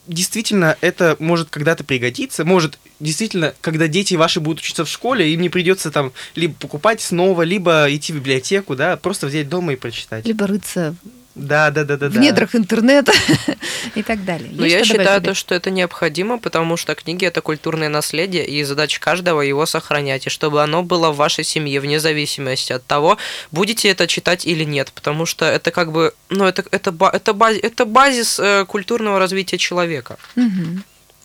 действительно, 0.08 0.78
это 0.82 1.16
может 1.20 1.50
когда-то 1.50 1.84
пригодиться. 1.84 2.44
Может, 2.46 2.80
действительно, 3.00 3.54
когда 3.62 3.88
дети 3.88 4.16
ваши 4.16 4.40
будут 4.40 4.60
учиться 4.60 4.86
в 4.86 4.90
школе, 4.90 5.34
им 5.34 5.42
не 5.42 5.50
придется 5.50 5.92
там 5.92 6.12
либо 6.36 6.54
покупать 6.56 7.02
снова, 7.02 7.44
либо 7.44 7.88
идти 7.90 8.12
в 8.14 8.18
библиотеку, 8.18 8.76
да, 8.76 8.98
просто 8.98 9.28
взять 9.28 9.50
дома 9.50 9.74
и 9.74 9.76
прочитать. 9.76 10.26
Либо 10.26 10.48
рыться 10.48 10.96
Да, 11.40 11.72
да, 11.72 11.84
да, 11.86 11.98
да. 11.98 12.10
в 12.10 12.14
да. 12.14 12.20
недрах 12.20 12.56
интернета 12.56 13.14
и 13.96 14.04
так 14.04 14.26
далее. 14.26 14.50
Но 14.52 14.66
Есть 14.66 14.76
я 14.76 14.84
считаю, 14.84 15.22
то, 15.22 15.34
что 15.34 15.56
это 15.56 15.72
необходимо, 15.72 16.38
потому 16.38 16.78
что 16.78 16.96
книги 16.96 17.26
это 17.26 17.42
культурное 17.42 17.90
наследие, 17.90 18.46
и 18.46 18.64
задача 18.64 19.00
каждого 19.00 19.42
его 19.42 19.66
сохранять, 19.66 20.28
и 20.28 20.30
чтобы 20.30 20.62
оно 20.62 20.84
было 20.84 21.12
в 21.12 21.16
вашей 21.16 21.44
семье, 21.44 21.80
вне 21.80 22.00
зависимости 22.00 22.74
от 22.74 22.86
того, 22.86 23.18
будете 23.52 23.90
это 23.90 24.08
читать 24.08 24.46
или 24.46 24.64
нет, 24.64 24.92
потому 24.94 25.26
что 25.26 25.46
это 25.46 25.72
как 25.72 25.92
бы, 25.92 26.14
ну, 26.30 26.46
это, 26.46 26.64
это, 26.72 26.94
это, 27.14 27.34
базис, 27.34 27.60
это 27.64 27.86
базис 27.86 28.42
культурного 28.68 29.20
развития 29.20 29.58
человека. 29.58 30.18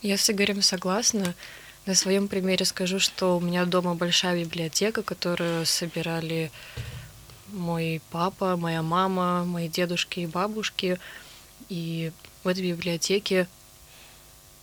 Я 0.02 0.18
с 0.18 0.30
Игорем 0.30 0.62
согласна. 0.62 1.34
На 1.86 1.94
своем 1.94 2.28
примере 2.28 2.64
скажу, 2.64 2.98
что 2.98 3.36
у 3.36 3.40
меня 3.40 3.66
дома 3.66 3.94
большая 3.94 4.42
библиотека, 4.42 5.02
которую 5.02 5.66
собирали 5.66 6.50
мой 7.54 8.00
папа, 8.10 8.56
моя 8.56 8.82
мама, 8.82 9.44
мои 9.44 9.68
дедушки 9.68 10.20
и 10.20 10.26
бабушки. 10.26 10.98
И 11.68 12.12
в 12.42 12.48
этой 12.48 12.62
библиотеке 12.70 13.46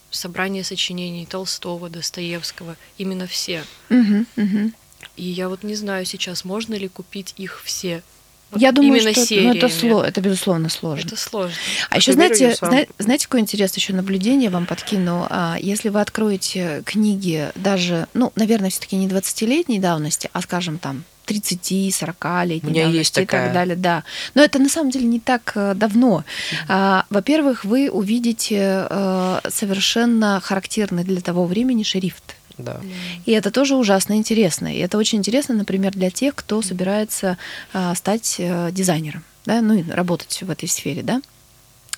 собрание 0.10 0.64
сочинений 0.64 1.26
Толстого, 1.26 1.90
Достоевского, 1.90 2.76
именно 2.98 3.28
все. 3.28 3.64
Мгм, 3.90 4.28
мгм. 4.36 4.74
И 5.16 5.24
я 5.24 5.50
вот 5.50 5.64
не 5.64 5.76
знаю 5.76 6.06
сейчас, 6.06 6.46
можно 6.46 6.76
ли 6.76 6.88
купить 6.88 7.34
их 7.38 7.62
все. 7.64 8.04
Вот 8.52 8.62
Я 8.62 8.74
думаю, 8.74 9.00
именно 9.00 9.14
что 9.14 9.34
ну, 9.36 9.54
это, 9.54 9.68
сло- 9.68 10.04
это 10.04 10.20
безусловно 10.20 10.68
сложно. 10.68 11.08
Это 11.08 11.16
сложно. 11.16 11.56
А 11.90 11.96
еще 11.98 12.12
знаете, 12.12 12.44
я 12.50 12.56
сам. 12.56 12.70
зна- 12.70 12.86
знаете, 13.00 13.26
какое 13.28 13.40
интересное 13.42 13.80
еще 13.80 13.94
наблюдение 13.94 14.50
вам 14.50 14.66
подкину? 14.66 15.26
А, 15.30 15.56
Если 15.60 15.88
вы 15.88 16.02
откроете 16.02 16.84
книги 16.86 17.50
даже, 17.56 18.08
ну, 18.14 18.34
наверное, 18.36 18.70
все-таки 18.70 18.98
не 18.98 19.08
20-летней 19.08 19.80
давности, 19.80 20.30
а, 20.34 20.42
скажем, 20.42 20.80
там 20.80 21.06
30-40-летней 21.32 22.70
У 22.70 22.72
меня 22.72 22.84
давности 22.86 23.20
и 23.20 23.26
так 23.26 23.30
такая. 23.30 23.54
далее, 23.54 23.76
да. 23.76 24.04
Но 24.36 24.44
это 24.44 24.60
на 24.60 24.70
самом 24.70 24.92
деле 24.92 25.06
не 25.06 25.20
так 25.20 25.52
э, 25.56 25.74
давно. 25.76 26.24
А, 26.68 27.06
Во-первых, 27.10 27.66
вы 27.66 27.90
увидите 27.90 28.88
э, 28.90 29.40
совершенно 29.50 30.40
характерный 30.42 31.04
для 31.04 31.22
того 31.22 31.46
времени 31.46 31.84
шрифт. 31.84 32.36
Да. 32.58 32.80
И 33.26 33.32
это 33.32 33.52
тоже 33.52 33.76
ужасно 33.76 34.14
интересно. 34.14 34.74
И 34.76 34.80
это 34.80 34.98
очень 34.98 35.20
интересно, 35.20 35.56
например, 35.56 35.92
для 35.94 36.10
тех, 36.10 36.36
кто 36.36 36.62
собирается 36.62 37.38
а, 37.74 37.96
стать 37.96 38.36
э, 38.38 38.70
дизайнером, 38.72 39.24
да, 39.46 39.62
ну 39.62 39.76
и 39.76 39.90
работать 39.90 40.42
в 40.42 40.50
этой 40.50 40.68
сфере, 40.70 41.02
да. 41.02 41.22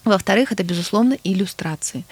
Во-вторых, 0.06 0.52
это, 0.52 0.64
безусловно, 0.64 1.18
иллюстрации. 1.24 2.04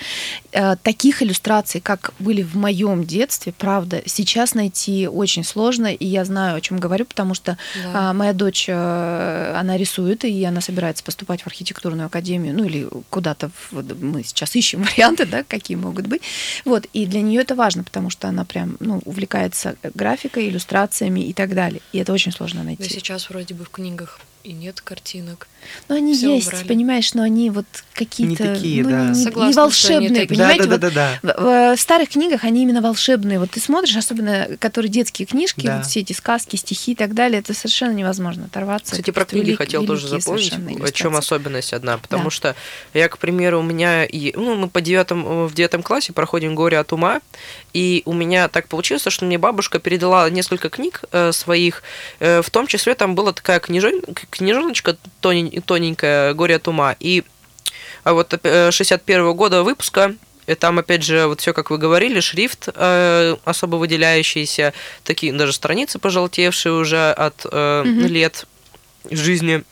Э, 0.51 0.75
таких 0.81 1.21
иллюстраций, 1.21 1.81
как 1.81 2.13
были 2.19 2.41
в 2.41 2.55
моем 2.55 3.03
детстве, 3.03 3.53
правда, 3.57 4.01
сейчас 4.05 4.53
найти 4.53 5.07
очень 5.07 5.43
сложно, 5.43 5.93
и 5.93 6.05
я 6.05 6.23
знаю, 6.25 6.55
о 6.55 6.61
чем 6.61 6.79
говорю, 6.79 7.05
потому 7.05 7.33
что 7.33 7.57
да. 7.75 8.09
А, 8.09 8.13
моя 8.13 8.33
дочь, 8.33 8.65
э, 8.67 9.53
она 9.57 9.77
рисует, 9.77 10.23
и 10.23 10.43
она 10.45 10.61
собирается 10.61 11.03
поступать 11.03 11.41
в 11.41 11.47
архитектурную 11.47 12.07
академию, 12.07 12.55
ну 12.55 12.63
или 12.63 12.87
куда-то, 13.09 13.51
мы 13.71 14.23
сейчас 14.23 14.55
ищем 14.55 14.83
варианты, 14.95 15.25
да, 15.25 15.43
какие 15.43 15.77
могут 15.77 16.07
быть. 16.07 16.21
Вот, 16.65 16.85
и 16.93 17.05
для 17.05 17.21
нее 17.21 17.41
это 17.41 17.55
важно, 17.55 17.83
потому 17.83 18.09
что 18.09 18.27
она 18.27 18.45
прям, 18.45 18.77
ну, 18.79 19.01
увлекается 19.05 19.75
графикой, 19.93 20.49
иллюстрациями 20.49 21.21
и 21.21 21.33
так 21.33 21.53
далее. 21.53 21.81
И 21.91 21.97
это 21.97 22.13
очень 22.13 22.31
сложно 22.31 22.63
найти. 22.63 22.83
Да 22.83 22.89
сейчас 22.89 23.29
вроде 23.29 23.53
бы 23.53 23.65
в 23.65 23.69
книгах 23.69 24.19
и 24.43 24.53
нет 24.53 24.81
картинок. 24.81 25.47
Ну, 25.87 25.95
они 25.95 26.15
Все 26.15 26.35
есть, 26.35 26.47
убрали. 26.47 26.67
понимаешь, 26.67 27.13
но 27.13 27.23
они 27.23 27.49
вот 27.49 27.65
какие-то... 27.93 28.43
Не 28.43 28.53
такие, 28.53 28.83
ну, 28.83 28.89
да. 28.89 29.09
Не, 29.09 29.15
Согласна, 29.15 29.49
не 29.49 29.55
волшебные, 29.55 30.27
понимаете? 30.27 30.63
Да, 30.63 30.77
да, 30.77 30.87
вот 30.87 30.93
да, 30.93 31.19
да, 31.21 31.33
да. 31.35 31.73
В, 31.73 31.77
в 31.77 31.79
старых 31.79 32.09
книгах 32.09 32.43
они 32.43 32.63
именно 32.63 32.81
волшебные. 32.81 33.39
Вот 33.39 33.51
ты 33.51 33.59
смотришь, 33.59 33.95
особенно 33.95 34.47
которые 34.59 34.91
детские 34.91 35.25
книжки, 35.25 35.65
да. 35.65 35.77
вот 35.77 35.85
все 35.85 35.99
эти 35.99 36.13
сказки, 36.13 36.55
стихи 36.55 36.93
и 36.93 36.95
так 36.95 37.13
далее, 37.13 37.39
это 37.39 37.53
совершенно 37.53 37.91
невозможно 37.91 38.45
оторваться. 38.45 38.91
Кстати, 38.91 39.11
про 39.11 39.25
книги 39.25 39.47
велик, 39.47 39.59
хотел 39.59 39.85
тоже 39.85 40.07
запомнить, 40.07 40.53
о 40.53 40.91
чем 40.91 41.15
особенность 41.15 41.73
одна, 41.73 41.97
потому 41.97 42.25
да. 42.25 42.29
что 42.31 42.55
я, 42.93 43.07
к 43.07 43.17
примеру, 43.17 43.59
у 43.59 43.63
меня, 43.63 44.07
ну, 44.35 44.55
мы 44.55 44.69
по 44.69 44.81
девятом, 44.81 45.47
в 45.47 45.53
девятом 45.53 45.83
классе 45.83 46.13
проходим 46.13 46.55
«Горе 46.55 46.79
от 46.79 46.91
ума», 46.93 47.21
и 47.73 48.01
у 48.05 48.13
меня 48.13 48.47
так 48.47 48.67
получилось, 48.67 49.03
что 49.07 49.25
мне 49.25 49.37
бабушка 49.37 49.79
передала 49.79 50.29
несколько 50.29 50.69
книг 50.69 51.03
э, 51.11 51.31
своих, 51.31 51.83
э, 52.19 52.41
в 52.41 52.49
том 52.49 52.67
числе 52.67 52.95
там 52.95 53.15
была 53.15 53.31
такая 53.33 53.59
книжон, 53.59 54.01
книжоночка 54.31 54.97
тоненькая 55.19 56.33
«Горе 56.33 56.55
от 56.55 56.67
ума». 56.67 56.95
И 56.99 57.23
а 58.03 58.13
вот 58.13 58.33
61 58.41 59.21
-го 59.21 59.33
года 59.35 59.61
выпуска 59.61 60.15
и 60.47 60.55
там, 60.55 60.79
опять 60.79 61.03
же, 61.03 61.27
вот 61.27 61.39
все, 61.39 61.53
как 61.53 61.69
вы 61.69 61.77
говорили, 61.77 62.19
шрифт 62.19 62.67
э, 62.73 63.35
особо 63.45 63.75
выделяющийся, 63.75 64.73
такие 65.03 65.31
даже 65.33 65.53
страницы 65.53 65.99
пожелтевшие 65.99 66.73
уже 66.73 67.11
от 67.11 67.45
э, 67.45 67.83
mm-hmm. 67.85 68.07
лет 68.07 68.45
жизни. 69.09 69.63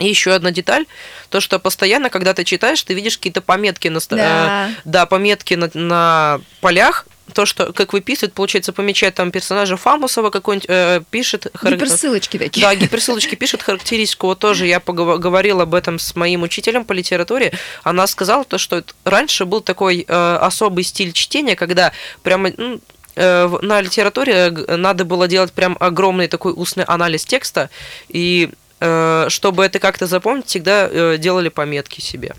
И 0.00 0.08
еще 0.08 0.32
одна 0.32 0.50
деталь, 0.50 0.86
то, 1.28 1.40
что 1.40 1.58
постоянно, 1.58 2.08
когда 2.10 2.32
ты 2.34 2.44
читаешь, 2.44 2.82
ты 2.82 2.94
видишь 2.94 3.18
какие-то 3.18 3.42
пометки 3.42 3.88
на, 3.88 4.00
да. 4.08 4.68
Э, 4.68 4.72
да, 4.84 5.06
пометки 5.06 5.54
на, 5.54 5.70
на 5.74 6.40
полях, 6.60 7.06
то, 7.34 7.46
что 7.46 7.72
как 7.72 7.92
выписывает, 7.92 8.32
получается, 8.32 8.72
помечает 8.72 9.14
там 9.14 9.30
персонажа 9.30 9.76
Фамусова 9.76 10.30
какой-нибудь, 10.30 10.68
э, 10.68 11.02
пишет... 11.10 11.46
Гиперссылочки 11.62 12.38
такие. 12.38 12.62
Да, 12.62 12.74
гиперссылочки 12.74 13.34
пишет 13.34 13.62
характеристику. 13.62 14.28
Вот 14.28 14.38
тоже 14.38 14.66
я 14.66 14.80
поговорила 14.80 15.62
об 15.62 15.74
этом 15.74 15.98
с 15.98 16.16
моим 16.16 16.42
учителем 16.42 16.84
по 16.84 16.92
литературе. 16.92 17.52
Она 17.82 18.06
сказала 18.06 18.44
то, 18.44 18.58
что 18.58 18.82
раньше 19.04 19.44
был 19.44 19.60
такой 19.60 20.04
э, 20.08 20.38
особый 20.40 20.84
стиль 20.84 21.12
чтения, 21.12 21.56
когда 21.56 21.92
прямо... 22.22 22.52
Ну, 22.56 22.80
э, 23.16 23.58
на 23.62 23.80
литературе 23.80 24.50
надо 24.50 25.04
было 25.04 25.28
делать 25.28 25.52
прям 25.52 25.76
огромный 25.78 26.26
такой 26.26 26.52
устный 26.56 26.84
анализ 26.84 27.24
текста, 27.24 27.70
и 28.08 28.50
Э, 28.50 28.59
чтобы 28.80 29.64
это 29.64 29.78
как-то 29.78 30.06
запомнить, 30.06 30.46
всегда 30.46 30.88
э, 30.90 31.18
делали 31.18 31.50
пометки 31.50 32.00
себе. 32.00 32.34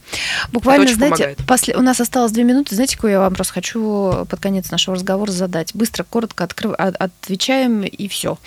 Буквально, 0.52 0.92
знаете, 0.94 1.36
после... 1.48 1.76
у 1.76 1.82
нас 1.82 2.02
осталось 2.02 2.32
две 2.32 2.44
минуты. 2.44 2.74
Знаете, 2.74 2.96
какой 2.96 3.12
я 3.12 3.20
вам 3.20 3.36
просто 3.36 3.54
хочу 3.54 4.26
под 4.28 4.40
конец 4.40 4.72
нашего 4.72 4.96
разговора 4.96 5.32
задать? 5.32 5.76
Быстро, 5.76 6.04
коротко 6.04 6.44
открыв... 6.44 6.74
отвечаем 6.78 7.84
и 7.84 8.08
все. 8.08 8.38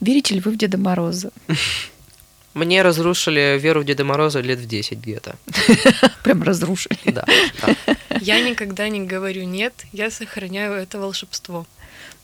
Верите 0.00 0.34
ли 0.34 0.40
вы 0.40 0.50
в 0.50 0.56
Деда 0.56 0.78
Мороза? 0.78 1.30
Мне 2.54 2.82
разрушили 2.82 3.58
веру 3.60 3.82
в 3.82 3.84
Деда 3.84 4.04
Мороза 4.04 4.40
лет 4.40 4.60
в 4.60 4.66
10 4.66 4.98
где-то. 4.98 5.36
Прям 6.22 6.44
разрушили. 6.44 6.98
Да. 7.06 7.24
Я 8.20 8.40
никогда 8.40 8.88
не 8.88 9.00
говорю 9.00 9.44
нет, 9.44 9.74
я 9.92 10.10
сохраняю 10.10 10.74
это 10.74 10.98
волшебство. 10.98 11.66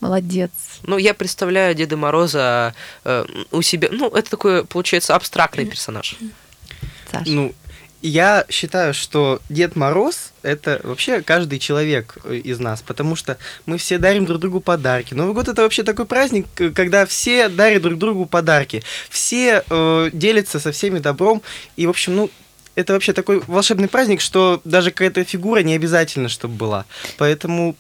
Молодец. 0.01 0.51
Ну, 0.83 0.99
я 0.99 1.15
представляю 1.15 1.75
Деда 1.75 1.97
Мороза 1.97 2.75
э, 3.05 3.25
у 3.51 3.63
себя. 3.63 3.89
Ну, 3.93 4.09
это 4.09 4.31
такой, 4.31 4.65
получается, 4.65 5.15
абстрактный 5.15 5.67
персонаж. 5.67 6.17
Саша. 7.11 7.31
Ну, 7.31 7.55
я 8.03 8.47
считаю, 8.49 8.95
что 8.95 9.43
Дед 9.51 9.77
Мороз 9.77 10.33
это 10.43 10.81
вообще 10.85 11.21
каждый 11.21 11.59
человек 11.59 12.17
э, 12.25 12.37
из 12.37 12.59
нас, 12.59 12.81
потому 12.81 13.15
что 13.15 13.37
мы 13.67 13.77
все 13.77 13.99
дарим 13.99 14.25
друг 14.25 14.41
другу 14.41 14.61
подарки. 14.61 15.13
Новый 15.13 15.35
год 15.35 15.49
это 15.49 15.63
вообще 15.63 15.83
такой 15.83 16.07
праздник, 16.07 16.47
когда 16.75 17.05
все 17.05 17.49
дарят 17.49 17.83
друг 17.83 17.99
другу 17.99 18.25
подарки, 18.25 18.83
все 19.11 19.65
э, 19.69 20.11
делятся 20.15 20.61
со 20.61 20.73
всеми 20.73 20.99
добром, 20.99 21.43
и, 21.77 21.87
в 21.87 21.91
общем, 21.91 22.17
ну, 22.17 22.31
это 22.75 22.95
вообще 22.95 23.13
такой 23.13 23.43
волшебный 23.47 23.89
праздник, 23.89 24.23
что 24.23 24.63
даже 24.65 24.91
какая-то 24.91 25.25
фигура 25.25 25.61
не 25.61 25.75
обязательно, 25.75 26.31
чтобы 26.31 26.55
была. 26.55 26.87
Поэтому 27.19 27.77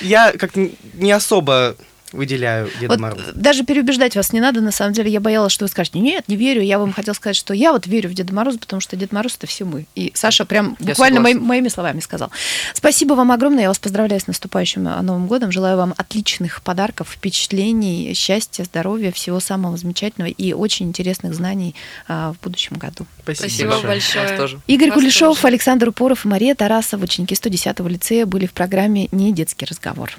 я 0.00 0.32
как-то 0.32 0.68
не 0.94 1.12
особо 1.12 1.76
выделяю 2.12 2.70
Деда 2.80 2.92
вот 2.92 3.00
Мороза. 3.00 3.32
Даже 3.34 3.64
переубеждать 3.64 4.16
вас 4.16 4.32
не 4.32 4.40
надо, 4.40 4.60
на 4.60 4.70
самом 4.70 4.92
деле. 4.92 5.10
Я 5.10 5.20
боялась, 5.20 5.52
что 5.52 5.64
вы 5.64 5.68
скажете, 5.68 5.98
нет, 5.98 6.28
не 6.28 6.36
верю. 6.36 6.62
Я 6.62 6.78
вам 6.78 6.92
хотела 6.92 7.14
сказать, 7.14 7.36
что 7.36 7.54
я 7.54 7.72
вот 7.72 7.86
верю 7.86 8.08
в 8.10 8.14
Деда 8.14 8.32
Мороза, 8.34 8.58
потому 8.58 8.80
что 8.80 8.96
Дед 8.96 9.12
Мороз– 9.12 9.36
это 9.38 9.46
все 9.46 9.64
мы. 9.64 9.86
И 9.94 10.12
Саша 10.14 10.44
прям 10.44 10.76
я 10.80 10.88
буквально 10.88 11.20
мои, 11.20 11.34
моими 11.34 11.68
словами 11.68 12.00
сказал. 12.00 12.30
Спасибо 12.72 13.14
вам 13.14 13.32
огромное. 13.32 13.62
Я 13.62 13.68
вас 13.68 13.78
поздравляю 13.78 14.20
с 14.20 14.26
наступающим 14.26 14.86
э, 14.86 15.00
Новым 15.02 15.26
годом. 15.26 15.52
Желаю 15.52 15.76
вам 15.76 15.94
отличных 15.96 16.62
подарков, 16.62 17.08
впечатлений, 17.10 18.12
счастья, 18.14 18.64
здоровья, 18.64 19.12
всего 19.12 19.40
самого 19.40 19.76
замечательного 19.76 20.30
и 20.30 20.52
очень 20.52 20.86
интересных 20.86 21.34
знаний 21.34 21.74
а, 22.08 22.32
в 22.32 22.44
будущем 22.44 22.76
году. 22.76 23.06
Спасибо, 23.22 23.48
Спасибо 23.48 23.70
большое. 23.70 23.86
большое. 24.22 24.38
Тоже. 24.38 24.60
Игорь 24.66 24.90
вас 24.90 24.98
Кулешов, 24.98 25.36
тоже. 25.36 25.48
Александр 25.48 25.88
Упоров 25.88 26.24
и 26.24 26.28
Мария 26.28 26.54
Тарасова, 26.54 27.04
ученики 27.04 27.34
110-го 27.34 27.88
лицея, 27.88 28.26
были 28.26 28.46
в 28.46 28.52
программе 28.52 29.08
«Не 29.12 29.32
детский 29.32 29.66
разговор». 29.66 30.12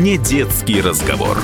Не 0.00 0.16
детский 0.16 0.80
разговор. 0.80 1.36